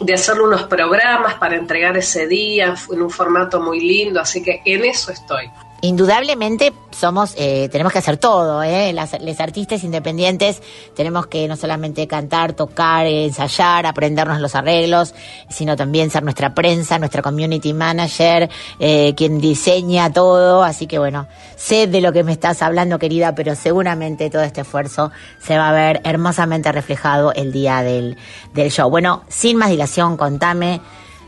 [0.00, 4.62] de hacer unos programas para entregar ese día en un formato muy lindo, así que
[4.64, 5.48] en eso estoy.
[5.80, 8.92] Indudablemente somos, eh, tenemos que hacer todo, ¿eh?
[8.92, 10.60] Los artistas independientes
[10.96, 15.14] tenemos que no solamente cantar, tocar, ensayar, aprendernos los arreglos,
[15.48, 18.50] sino también ser nuestra prensa, nuestra community manager,
[18.80, 20.64] eh, quien diseña todo.
[20.64, 24.62] Así que bueno, sé de lo que me estás hablando, querida, pero seguramente todo este
[24.62, 28.16] esfuerzo se va a ver hermosamente reflejado el día del,
[28.52, 28.90] del show.
[28.90, 30.80] Bueno, sin más dilación, contame.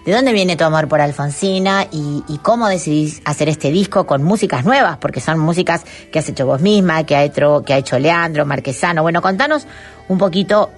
[0.05, 4.65] ¿De dónde viene tu amor por Alfonsina y, cómo decidís hacer este disco con músicas
[4.65, 4.97] nuevas?
[4.97, 8.47] Porque son músicas que has hecho vos misma, que ha hecho, que ha hecho Leandro,
[8.47, 9.03] Marquesano.
[9.03, 9.67] Bueno, contanos
[10.09, 10.71] un poquito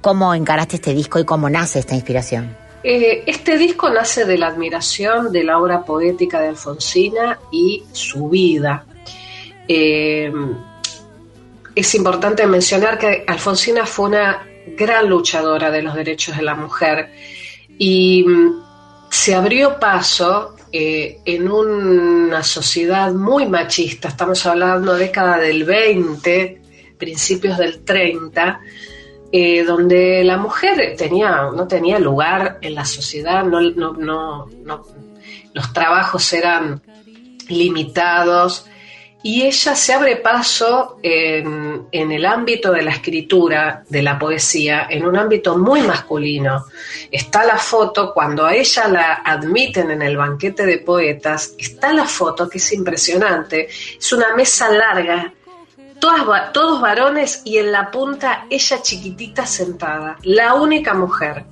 [0.00, 2.56] cómo encaraste este disco y cómo nace esta inspiración.
[2.84, 8.28] Eh, este disco nace de la admiración de la obra poética de Alfonsina y su
[8.28, 8.86] vida.
[9.66, 10.32] Eh,
[11.74, 14.46] es importante mencionar que Alfonsina fue una
[14.76, 17.10] gran luchadora de los derechos de la mujer
[17.82, 18.26] y
[19.08, 26.60] se abrió paso eh, en una sociedad muy machista, estamos hablando década del 20,
[26.98, 28.60] principios del 30,
[29.32, 34.86] eh, donde la mujer tenía, no tenía lugar en la sociedad, no, no, no,
[35.54, 36.82] los trabajos eran
[37.48, 38.66] limitados,
[39.22, 44.86] y ella se abre paso en, en, el ámbito de la escritura, de la poesía,
[44.88, 46.64] en un ámbito muy masculino.
[47.10, 52.06] Está la foto, cuando a ella la admiten en el banquete de poetas, está la
[52.06, 53.68] foto que es impresionante.
[53.98, 55.34] Es una mesa larga,
[55.98, 61.44] todas, todos varones y en la punta ella chiquitita sentada, la única mujer.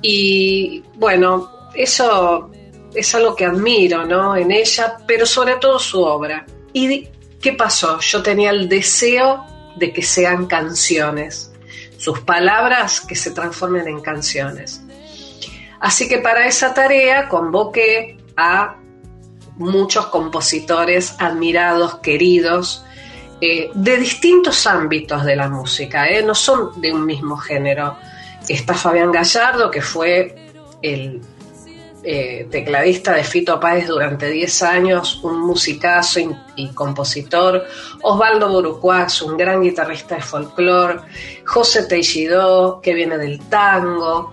[0.00, 2.50] Y bueno, eso
[2.98, 4.36] es algo que admiro ¿no?
[4.36, 6.44] en ella, pero sobre todo su obra.
[6.72, 7.08] ¿Y
[7.40, 8.00] qué pasó?
[8.00, 9.44] Yo tenía el deseo
[9.76, 11.52] de que sean canciones,
[11.96, 14.82] sus palabras que se transformen en canciones.
[15.80, 18.76] Así que para esa tarea convoqué a
[19.56, 22.84] muchos compositores admirados, queridos,
[23.40, 26.24] eh, de distintos ámbitos de la música, ¿eh?
[26.24, 27.96] no son de un mismo género.
[28.48, 30.34] Está Fabián Gallardo, que fue
[30.82, 31.20] el
[32.10, 36.20] eh, tecladista de Fito Páez durante 10 años, un musicazo
[36.56, 37.66] y, compositor,
[38.00, 41.00] Osvaldo Borucuaz, un gran guitarrista de folclore,
[41.44, 44.32] José Teixidó, que viene del tango,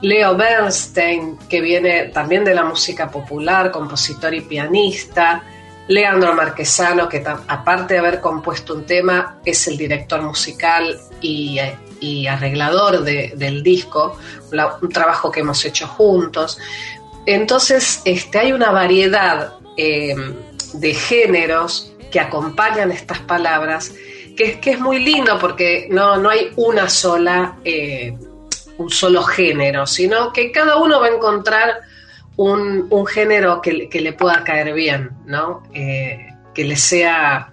[0.00, 5.44] Leo Bernstein, que viene también de la música popular, compositor y pianista,
[5.86, 11.60] Leandro Marquesano, que aparte de haber compuesto un tema, es el director musical y,
[12.28, 14.18] arreglador de, del disco,
[14.82, 16.58] un trabajo que hemos hecho juntos.
[17.26, 20.14] Entonces, este, hay una variedad eh,
[20.74, 23.92] de géneros que acompañan estas palabras,
[24.36, 28.16] que, que, es muy lindo porque no, no hay una sola, eh,
[28.78, 31.80] un solo género, sino que cada uno va a encontrar
[32.36, 35.64] un, un género que, que, le pueda caer bien, ¿no?
[35.74, 37.52] Eh, que le sea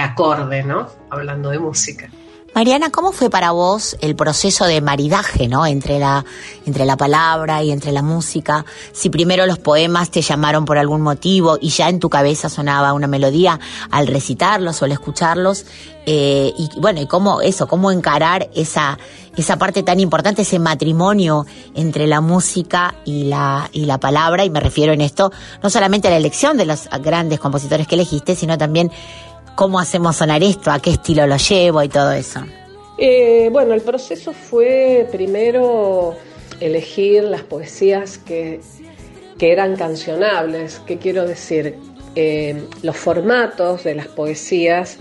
[0.00, 0.88] acorde, ¿no?
[1.10, 2.08] Hablando de música.
[2.54, 5.66] Mariana, ¿cómo fue para vos el proceso de maridaje, ¿no?
[5.66, 6.24] Entre la,
[6.66, 8.64] entre la palabra y entre la música.
[8.92, 12.92] Si primero los poemas te llamaron por algún motivo y ya en tu cabeza sonaba
[12.92, 13.58] una melodía
[13.90, 15.66] al recitarlos o al escucharlos.
[16.06, 18.98] eh, y bueno, y cómo eso, cómo encarar esa,
[19.36, 24.44] esa parte tan importante, ese matrimonio entre la música y la, y la palabra.
[24.44, 27.96] Y me refiero en esto no solamente a la elección de los grandes compositores que
[27.96, 28.92] elegiste, sino también
[29.54, 32.40] cómo hacemos sonar esto, a qué estilo lo llevo y todo eso.
[32.98, 36.14] Eh, bueno, el proceso fue primero
[36.60, 38.60] elegir las poesías que,
[39.38, 40.80] que eran cancionables.
[40.86, 41.76] ¿Qué quiero decir?
[42.16, 44.98] Eh, los formatos de las poesías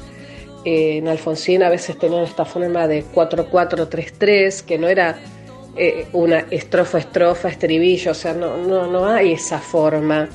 [0.65, 5.19] eh, en Alfonsín a veces tenían esta forma de 4-4-3-3, que no era
[5.75, 10.27] eh, una estrofa, estrofa, estribillo, o sea, no, no, no hay esa forma,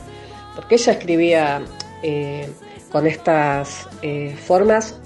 [0.55, 1.63] porque ella escribía
[2.91, 4.99] con estas eh, formas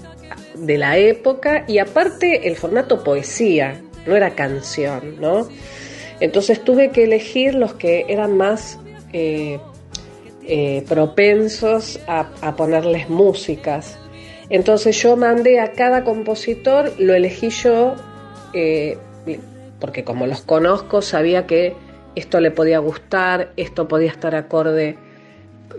[0.55, 5.47] de la época y aparte el formato poesía, no era canción, ¿no?
[6.19, 8.79] Entonces tuve que elegir los que eran más
[9.11, 9.59] eh,
[10.47, 13.97] eh, propensos a, ponerles músicas.
[14.49, 17.95] Entonces yo mandé a cada compositor, lo elegí yo,
[19.79, 21.75] porque como los conozco, sabía que
[22.15, 24.97] esto le podía gustar, esto podía estar acorde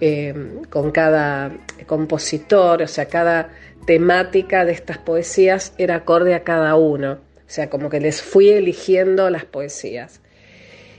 [0.01, 0.34] eh,
[0.70, 1.53] con cada
[1.86, 3.51] compositor, o sea, cada
[3.86, 7.12] temática de estas poesías era acorde a cada uno.
[7.12, 10.20] O sea, como que les fui eligiendo las poesías.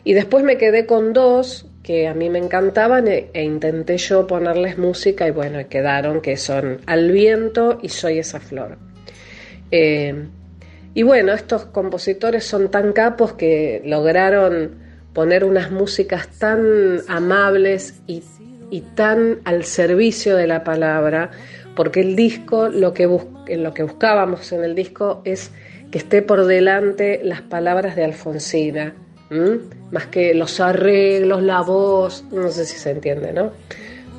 [0.03, 4.27] Y después me quedé con dos que a mí me encantaban e, e intenté yo
[4.27, 8.77] ponerles música y bueno, quedaron que son Al viento y Soy esa flor.
[9.71, 10.27] Eh,
[10.93, 14.75] y bueno, estos compositores son tan capos que lograron
[15.13, 18.23] poner unas músicas tan amables y,
[18.70, 21.32] y tan al servicio de la palabra,
[21.76, 23.07] porque el disco, lo que,
[23.57, 25.51] lo que buscábamos en el disco es
[25.91, 28.93] que esté por delante las palabras de Alfonsina,
[29.91, 33.51] más que los arreglos, la voz, no sé si se entiende, ¿no?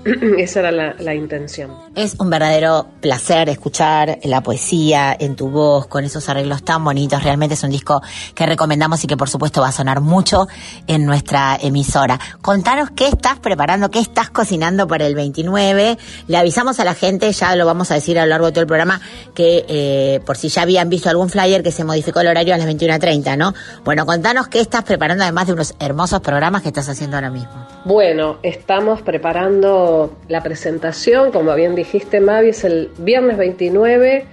[0.38, 1.72] Esa era la, la intención.
[1.94, 7.22] Es un verdadero placer escuchar la poesía en tu voz, con esos arreglos tan bonitos.
[7.22, 8.02] Realmente es un disco
[8.34, 10.46] que recomendamos y que por supuesto va a sonar mucho
[10.86, 12.20] en nuestra emisora.
[12.40, 15.98] Contanos qué estás preparando, qué estás cocinando para el 29.
[16.28, 18.62] Le avisamos a la gente, ya lo vamos a decir a lo largo de todo
[18.62, 19.00] el programa,
[19.34, 22.58] que eh, por si ya habían visto algún flyer que se modificó el horario a
[22.58, 23.54] las 21.30, ¿no?
[23.84, 27.66] Bueno, contanos qué estás preparando además de unos hermosos programas que estás haciendo ahora mismo.
[27.84, 29.95] Bueno, estamos preparando
[30.28, 34.24] la presentación, como bien dijiste Mavi, es el viernes 29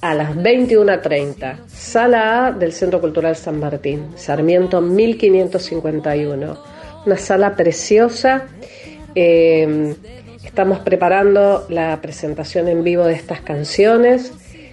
[0.00, 6.58] a las 21.30, sala A del Centro Cultural San Martín, Sarmiento 1551.
[7.06, 8.46] Una sala preciosa.
[9.14, 9.94] Eh,
[10.44, 14.32] estamos preparando la presentación en vivo de estas canciones.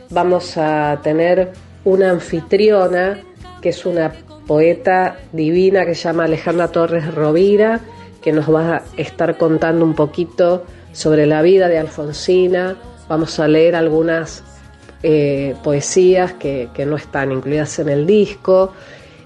[0.09, 1.51] Vamos a tener
[1.85, 3.19] una anfitriona
[3.61, 4.11] que es una
[4.45, 7.79] poeta divina que se llama Alejandra Torres Rovira,
[8.23, 10.63] que nos va a estar contando un poquito
[10.93, 12.77] sobre la vida de Alfonsina.
[13.09, 14.43] Vamos a leer algunas
[15.03, 18.73] eh, poesías que, no están incluidas en el disco.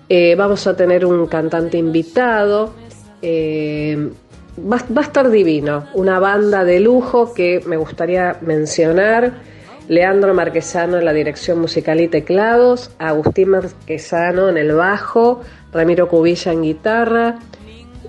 [0.09, 2.73] Eh, vamos a tener un cantante invitado.
[3.21, 4.09] Eh,
[4.59, 5.85] va, va a estar divino.
[5.93, 9.33] Una banda de lujo que me gustaría mencionar.
[9.87, 15.41] Leandro Marquesano en la dirección musical y teclados, Agustín Marquesano en el bajo,
[15.71, 17.39] Ramiro Cubilla en guitarra,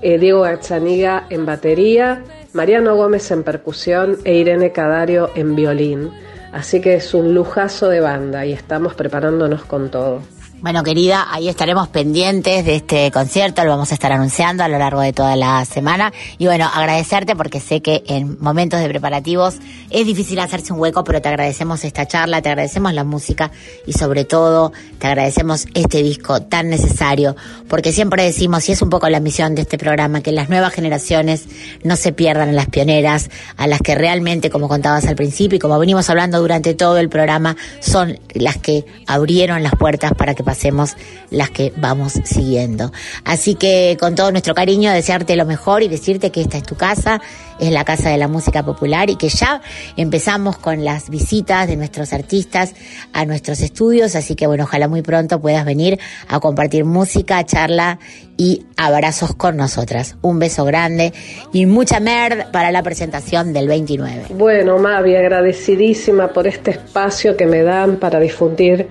[0.03, 2.23] eh, Diego Gazzaniga en batería,
[2.53, 6.11] Mariano Gómez en percusión e Irene Cadario en violín.
[6.53, 10.23] Así que es un lujazo de banda y estamos preparándonos con todo.
[10.61, 14.77] Bueno, querida, ahí estaremos pendientes de este concierto, lo vamos a estar anunciando a lo
[14.77, 16.13] largo de toda la semana.
[16.37, 19.55] Y bueno, agradecerte porque sé que en momentos de preparativos
[19.89, 23.53] es difícil hacerse un hueco, pero te agradecemos esta charla, te agradecemos la música
[23.87, 27.37] y sobre todo te agradecemos este disco tan necesario,
[27.69, 30.73] porque siempre decimos, y es un poco la misión de este programa, que las nuevas
[30.73, 31.45] generaciones
[31.85, 35.61] no se pierdan a las pioneras, a las que realmente, como contabas al principio y
[35.61, 40.48] como venimos hablando durante todo el programa, son las que abrieron las puertas para que
[40.49, 40.97] pasemos
[41.29, 42.91] las que vamos siguiendo.
[43.23, 46.75] Así que con todo nuestro cariño, desearte lo mejor y decirte que esta es tu
[46.75, 47.21] casa,
[47.61, 49.61] es la casa de la música popular y que ya
[49.99, 52.75] empezamos con las visitas de nuestros artistas
[53.13, 57.99] a nuestros estudios, así que bueno, ojalá muy pronto puedas venir a compartir música, charla
[58.39, 60.17] y abrazos con nosotras.
[60.23, 61.13] Un beso grande
[61.53, 64.29] y mucha merd para la presentación del 29.
[64.31, 68.89] Bueno, Mavi, agradecidísima por este espacio que me dan para difundir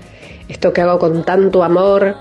[0.50, 2.16] esto que hago con tanto amor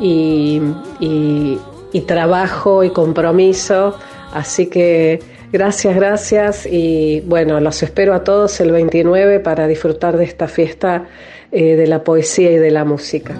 [0.00, 0.60] y,
[1.00, 1.58] y-
[2.06, 3.96] trabajo y compromiso.
[4.32, 5.20] Así que
[5.52, 6.66] Gracias, gracias.
[6.66, 11.08] Y bueno, los espero a todos el 29 para disfrutar de esta fiesta
[11.50, 13.34] eh, de la poesía y de la música.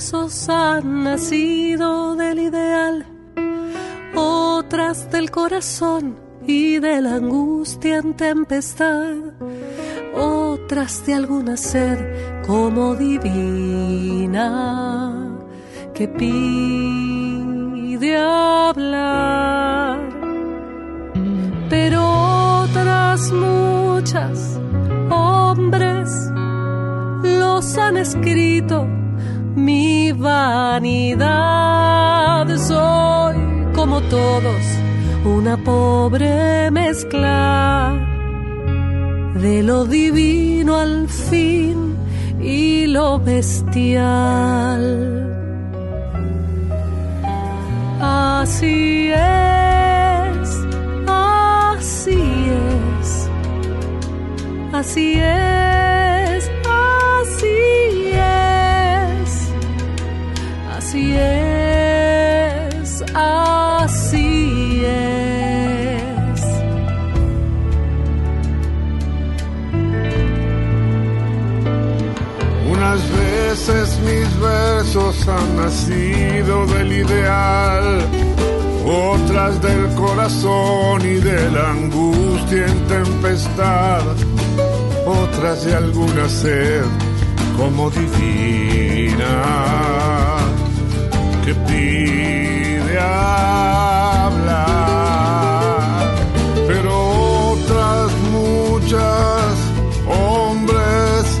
[0.00, 3.04] Versos han nacido del ideal,
[4.14, 9.12] otras del corazón y de la angustia en tempestad,
[10.14, 11.98] otras de alguna sed
[12.46, 14.48] como divina
[15.92, 17.36] que pide
[18.16, 20.00] hablar,
[21.68, 24.58] pero otras muchas
[25.10, 26.08] hombres
[27.22, 28.99] los han escrito
[29.56, 31.40] mi vanidad.
[32.56, 33.36] Soy
[33.74, 34.64] como todos,
[35.24, 37.94] una pobre mezcla
[39.34, 41.96] de lo divino al fin
[42.40, 44.86] y lo bestial.
[48.00, 50.66] Así es,
[51.06, 52.20] así
[52.50, 53.28] es,
[54.72, 57.79] así es, así
[60.90, 66.40] así es, así es.
[72.68, 78.00] Unas veces mis versos han nacido del ideal,
[78.84, 84.02] otras del corazón y de la angustia en tempestad,
[85.06, 86.82] otras de alguna sed
[87.56, 89.30] como divina
[91.50, 92.96] que pide
[96.68, 96.92] pero
[97.54, 99.56] otras muchas
[100.06, 101.40] hombres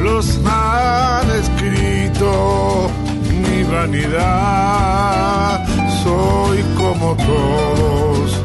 [0.00, 2.88] los han escrito
[3.30, 5.66] mi vanidad.
[6.04, 8.40] Soy como todos,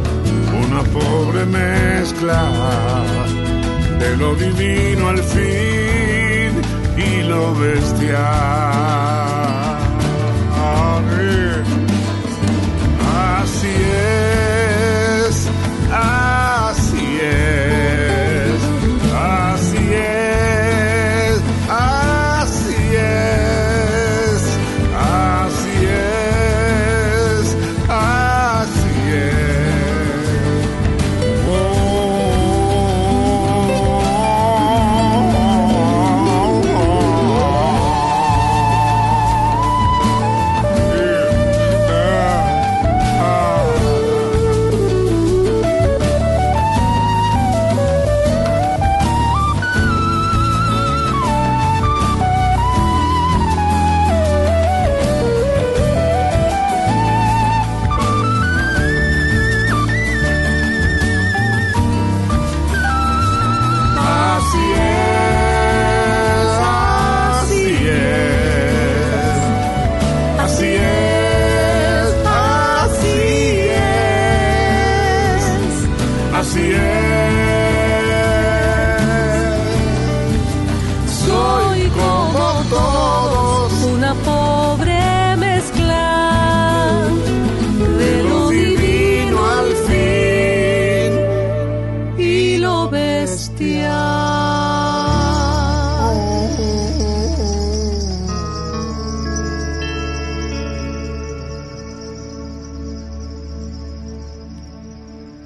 [0.66, 2.41] una pobre mezcla
[3.99, 6.61] de lo divino al fin
[6.97, 9.62] y lo bestial.
[13.74, 14.53] Así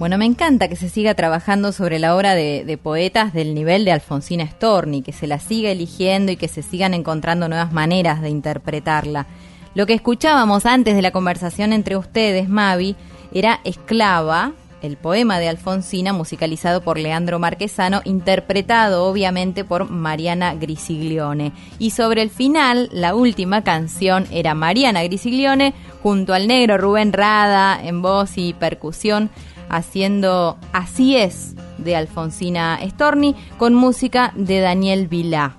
[0.07, 3.83] Bueno, me encanta que se siga trabajando sobre la obra de, de poetas del nivel
[3.83, 8.21] de Alfonsina Storni, que se la siga eligiendo y que se sigan encontrando nuevas maneras
[8.21, 9.27] de interpretarla.
[9.75, 12.95] Lo que escuchábamos antes de la conversación entre ustedes, Mavi,
[13.33, 21.51] era Esclava, el poema de Alfonsina musicalizado por Leandro Marquesano, interpretado obviamente por Mariana Grisiglione.
[21.79, 27.77] Y sobre el final, la última canción era Mariana Grisiglione junto al negro Rubén Rada
[27.83, 29.29] en voz y percusión
[29.69, 35.55] haciendo Así es de Alfonsina Storni con música de Daniel Vilá.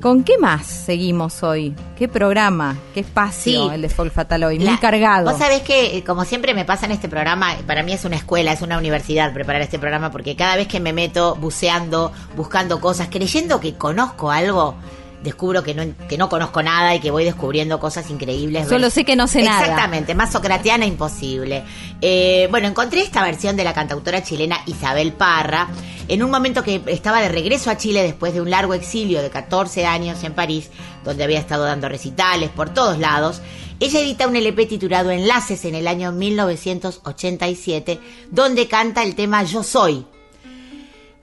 [0.00, 1.74] ¿Con qué más seguimos hoy?
[1.96, 2.76] ¿Qué programa?
[2.92, 3.74] ¿Qué espacio Sí.
[3.74, 4.58] el de Folk Fatal hoy?
[4.58, 5.30] Muy La- cargado.
[5.30, 8.16] Vos sabés que, eh, como siempre me pasa en este programa, para mí es una
[8.16, 12.78] escuela, es una universidad preparar este programa, porque cada vez que me meto buceando, buscando
[12.78, 14.74] cosas, creyendo que conozco algo,
[15.22, 18.68] descubro que no, que no conozco nada y que voy descubriendo cosas increíbles.
[18.68, 19.60] Solo sé que no sé nada.
[19.60, 21.64] Exactamente, más socratiana imposible.
[22.00, 25.68] Eh, bueno, encontré esta versión de la cantautora chilena Isabel Parra
[26.08, 29.30] en un momento que estaba de regreso a Chile después de un largo exilio de
[29.30, 30.70] 14 años en París,
[31.04, 33.40] donde había estado dando recitales por todos lados.
[33.80, 38.00] Ella edita un LP titulado Enlaces en el año 1987,
[38.30, 40.06] donde canta el tema Yo Soy,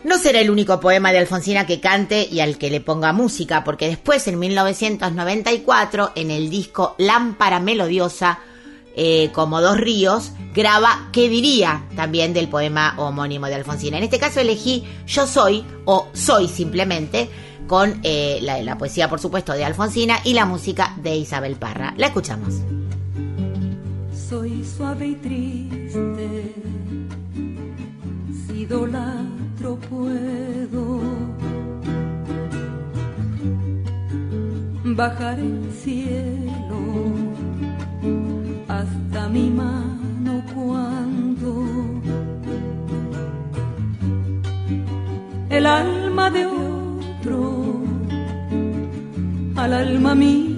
[0.03, 3.63] no será el único poema de Alfonsina que cante y al que le ponga música,
[3.63, 8.39] porque después, en 1994, en el disco Lámpara Melodiosa,
[8.95, 11.85] eh, como dos ríos, graba ¿Qué diría?
[11.95, 13.97] también del poema homónimo de Alfonsina.
[13.97, 17.29] En este caso elegí Yo Soy, o Soy simplemente,
[17.67, 21.93] con eh, la, la poesía, por supuesto, de Alfonsina y la música de Isabel Parra.
[21.97, 22.55] La escuchamos.
[24.29, 26.53] Soy suave y triste,
[28.47, 28.65] si
[29.63, 31.01] idolatro puedo.
[34.95, 36.81] Bajar el cielo
[38.67, 41.65] hasta mi mano cuando
[45.49, 47.81] el alma de otro
[49.55, 50.52] al alma mía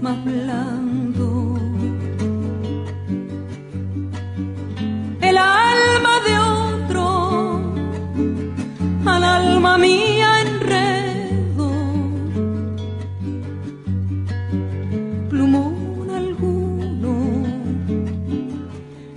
[0.00, 1.58] más blando
[5.20, 7.60] el alma de otro
[9.04, 11.70] al alma mía enredo.
[15.28, 17.14] Plumón alguno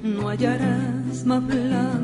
[0.03, 2.00] no hallarás más blando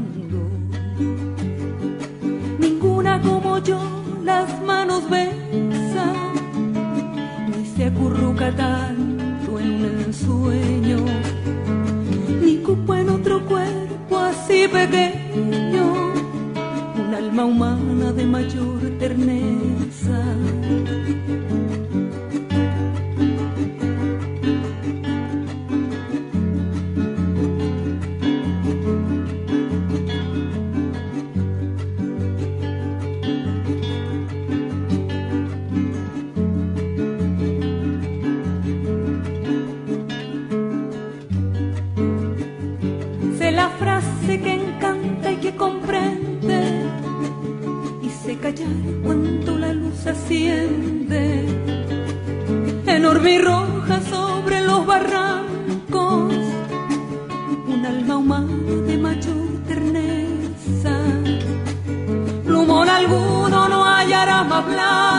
[64.58, 65.17] hablar.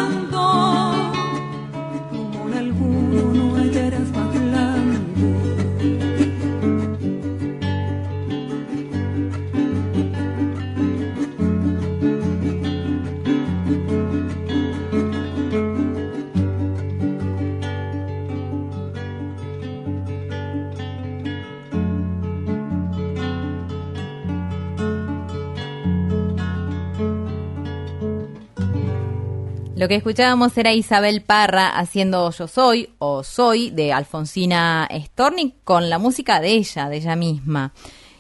[29.79, 35.89] Lo que escuchábamos era Isabel Parra haciendo Yo Soy o Soy de Alfonsina Storni con
[35.89, 37.73] la música de ella, de ella misma.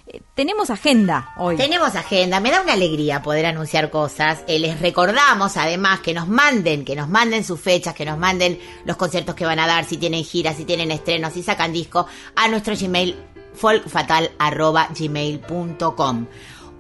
[0.06, 1.56] Eh, tenemos agenda hoy.
[1.56, 4.44] Tenemos agenda, me da una alegría poder anunciar cosas.
[4.46, 8.60] Eh, les recordamos además que nos manden, que nos manden sus fechas, que nos manden
[8.84, 12.06] los conciertos que van a dar, si tienen giras, si tienen estrenos, si sacan disco,
[12.36, 13.16] a nuestro Gmail
[13.54, 16.26] folkfatal.gmail.com.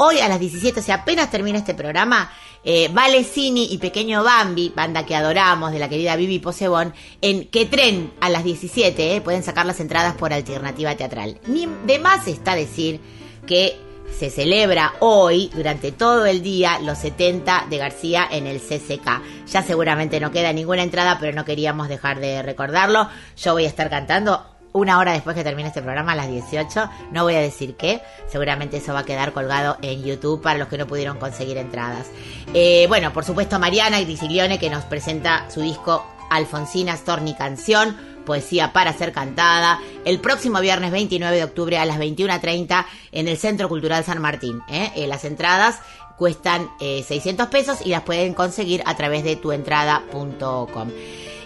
[0.00, 2.30] Hoy a las 17, si apenas termina este programa,
[2.70, 6.92] eh, Vale Cini y Pequeño Bambi, banda que adoramos de la querida Vivi Posebón,
[7.22, 11.38] en Que Tren a las 17, eh, pueden sacar las entradas por alternativa teatral.
[11.46, 13.00] Ni de más está decir
[13.46, 13.78] que
[14.18, 19.22] se celebra hoy, durante todo el día, los 70 de García en el CCK.
[19.50, 23.08] Ya seguramente no queda ninguna entrada, pero no queríamos dejar de recordarlo.
[23.38, 26.90] Yo voy a estar cantando una hora después que termine este programa, a las 18.
[27.12, 30.68] No voy a decir qué, seguramente eso va a quedar colgado en YouTube para los
[30.68, 32.06] que no pudieron conseguir entradas.
[32.54, 38.72] Eh, bueno, por supuesto, Mariana Grisiglione que nos presenta su disco Alfonsina Storni Canción, poesía
[38.72, 43.68] para ser cantada, el próximo viernes 29 de octubre a las 21.30 en el Centro
[43.68, 44.60] Cultural San Martín.
[44.68, 44.92] ¿eh?
[44.96, 45.80] Eh, las entradas
[46.18, 50.90] cuestan eh, 600 pesos y las pueden conseguir a través de tuentrada.com.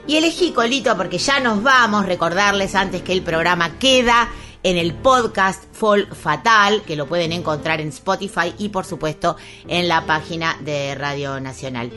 [0.06, 4.28] Y elegí Colito porque ya nos vamos, recordarles antes que el programa queda
[4.64, 9.36] en el podcast Folk Fatal, que lo pueden encontrar en Spotify y por supuesto
[9.68, 11.92] en la página de Radio Nacional.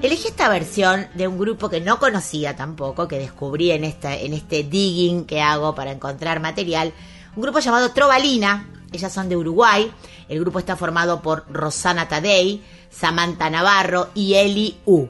[0.00, 4.32] Elegí esta versión de un grupo que no conocía tampoco, que descubrí en, esta, en
[4.32, 6.92] este digging que hago para encontrar material.
[7.34, 9.90] Un grupo llamado Trovalina, ellas son de Uruguay.
[10.28, 15.08] El grupo está formado por Rosana Tadei, Samantha Navarro y Eli U.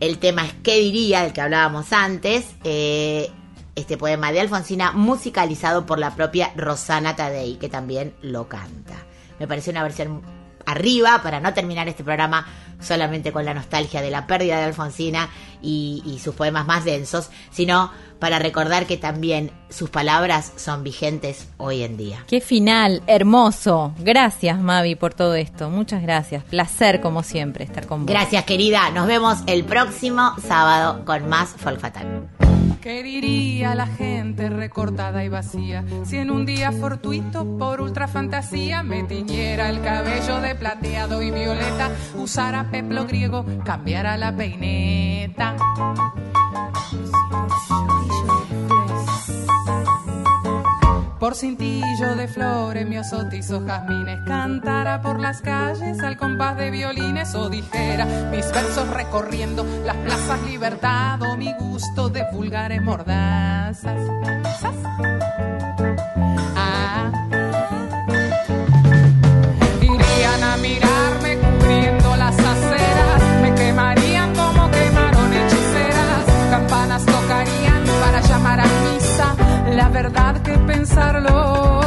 [0.00, 1.22] El tema es ¿Qué diría?
[1.22, 2.46] del que hablábamos antes.
[2.64, 3.30] eh,
[3.76, 8.94] este poema de Alfonsina, musicalizado por la propia Rosana Tadei, que también lo canta.
[9.40, 10.22] Me pareció una versión
[10.66, 12.46] arriba para no terminar este programa
[12.80, 15.28] solamente con la nostalgia de la pérdida de Alfonsina
[15.62, 21.48] y, y sus poemas más densos, sino para recordar que también sus palabras son vigentes
[21.56, 22.24] hoy en día.
[22.26, 23.92] Qué final, hermoso.
[23.98, 25.68] Gracias, Mavi, por todo esto.
[25.70, 26.44] Muchas gracias.
[26.44, 28.10] Placer, como siempre, estar con vos.
[28.10, 28.90] Gracias, querida.
[28.90, 32.28] Nos vemos el próximo sábado con más Folk Fatal.
[32.84, 38.82] ¿Qué diría la gente recortada y vacía si en un día fortuito por ultra fantasía
[38.82, 45.56] me tiñera el cabello de plateado y violeta, usara peplo griego, cambiara la peineta?
[51.24, 57.34] Por cintillo de flores, miosotis o jazmines, cantara por las calles al compás de violines
[57.34, 63.98] o dijera mis versos recorriendo las plazas libertad o mi gusto de vulgares mordazas.
[79.94, 81.83] Verdad que pensarlo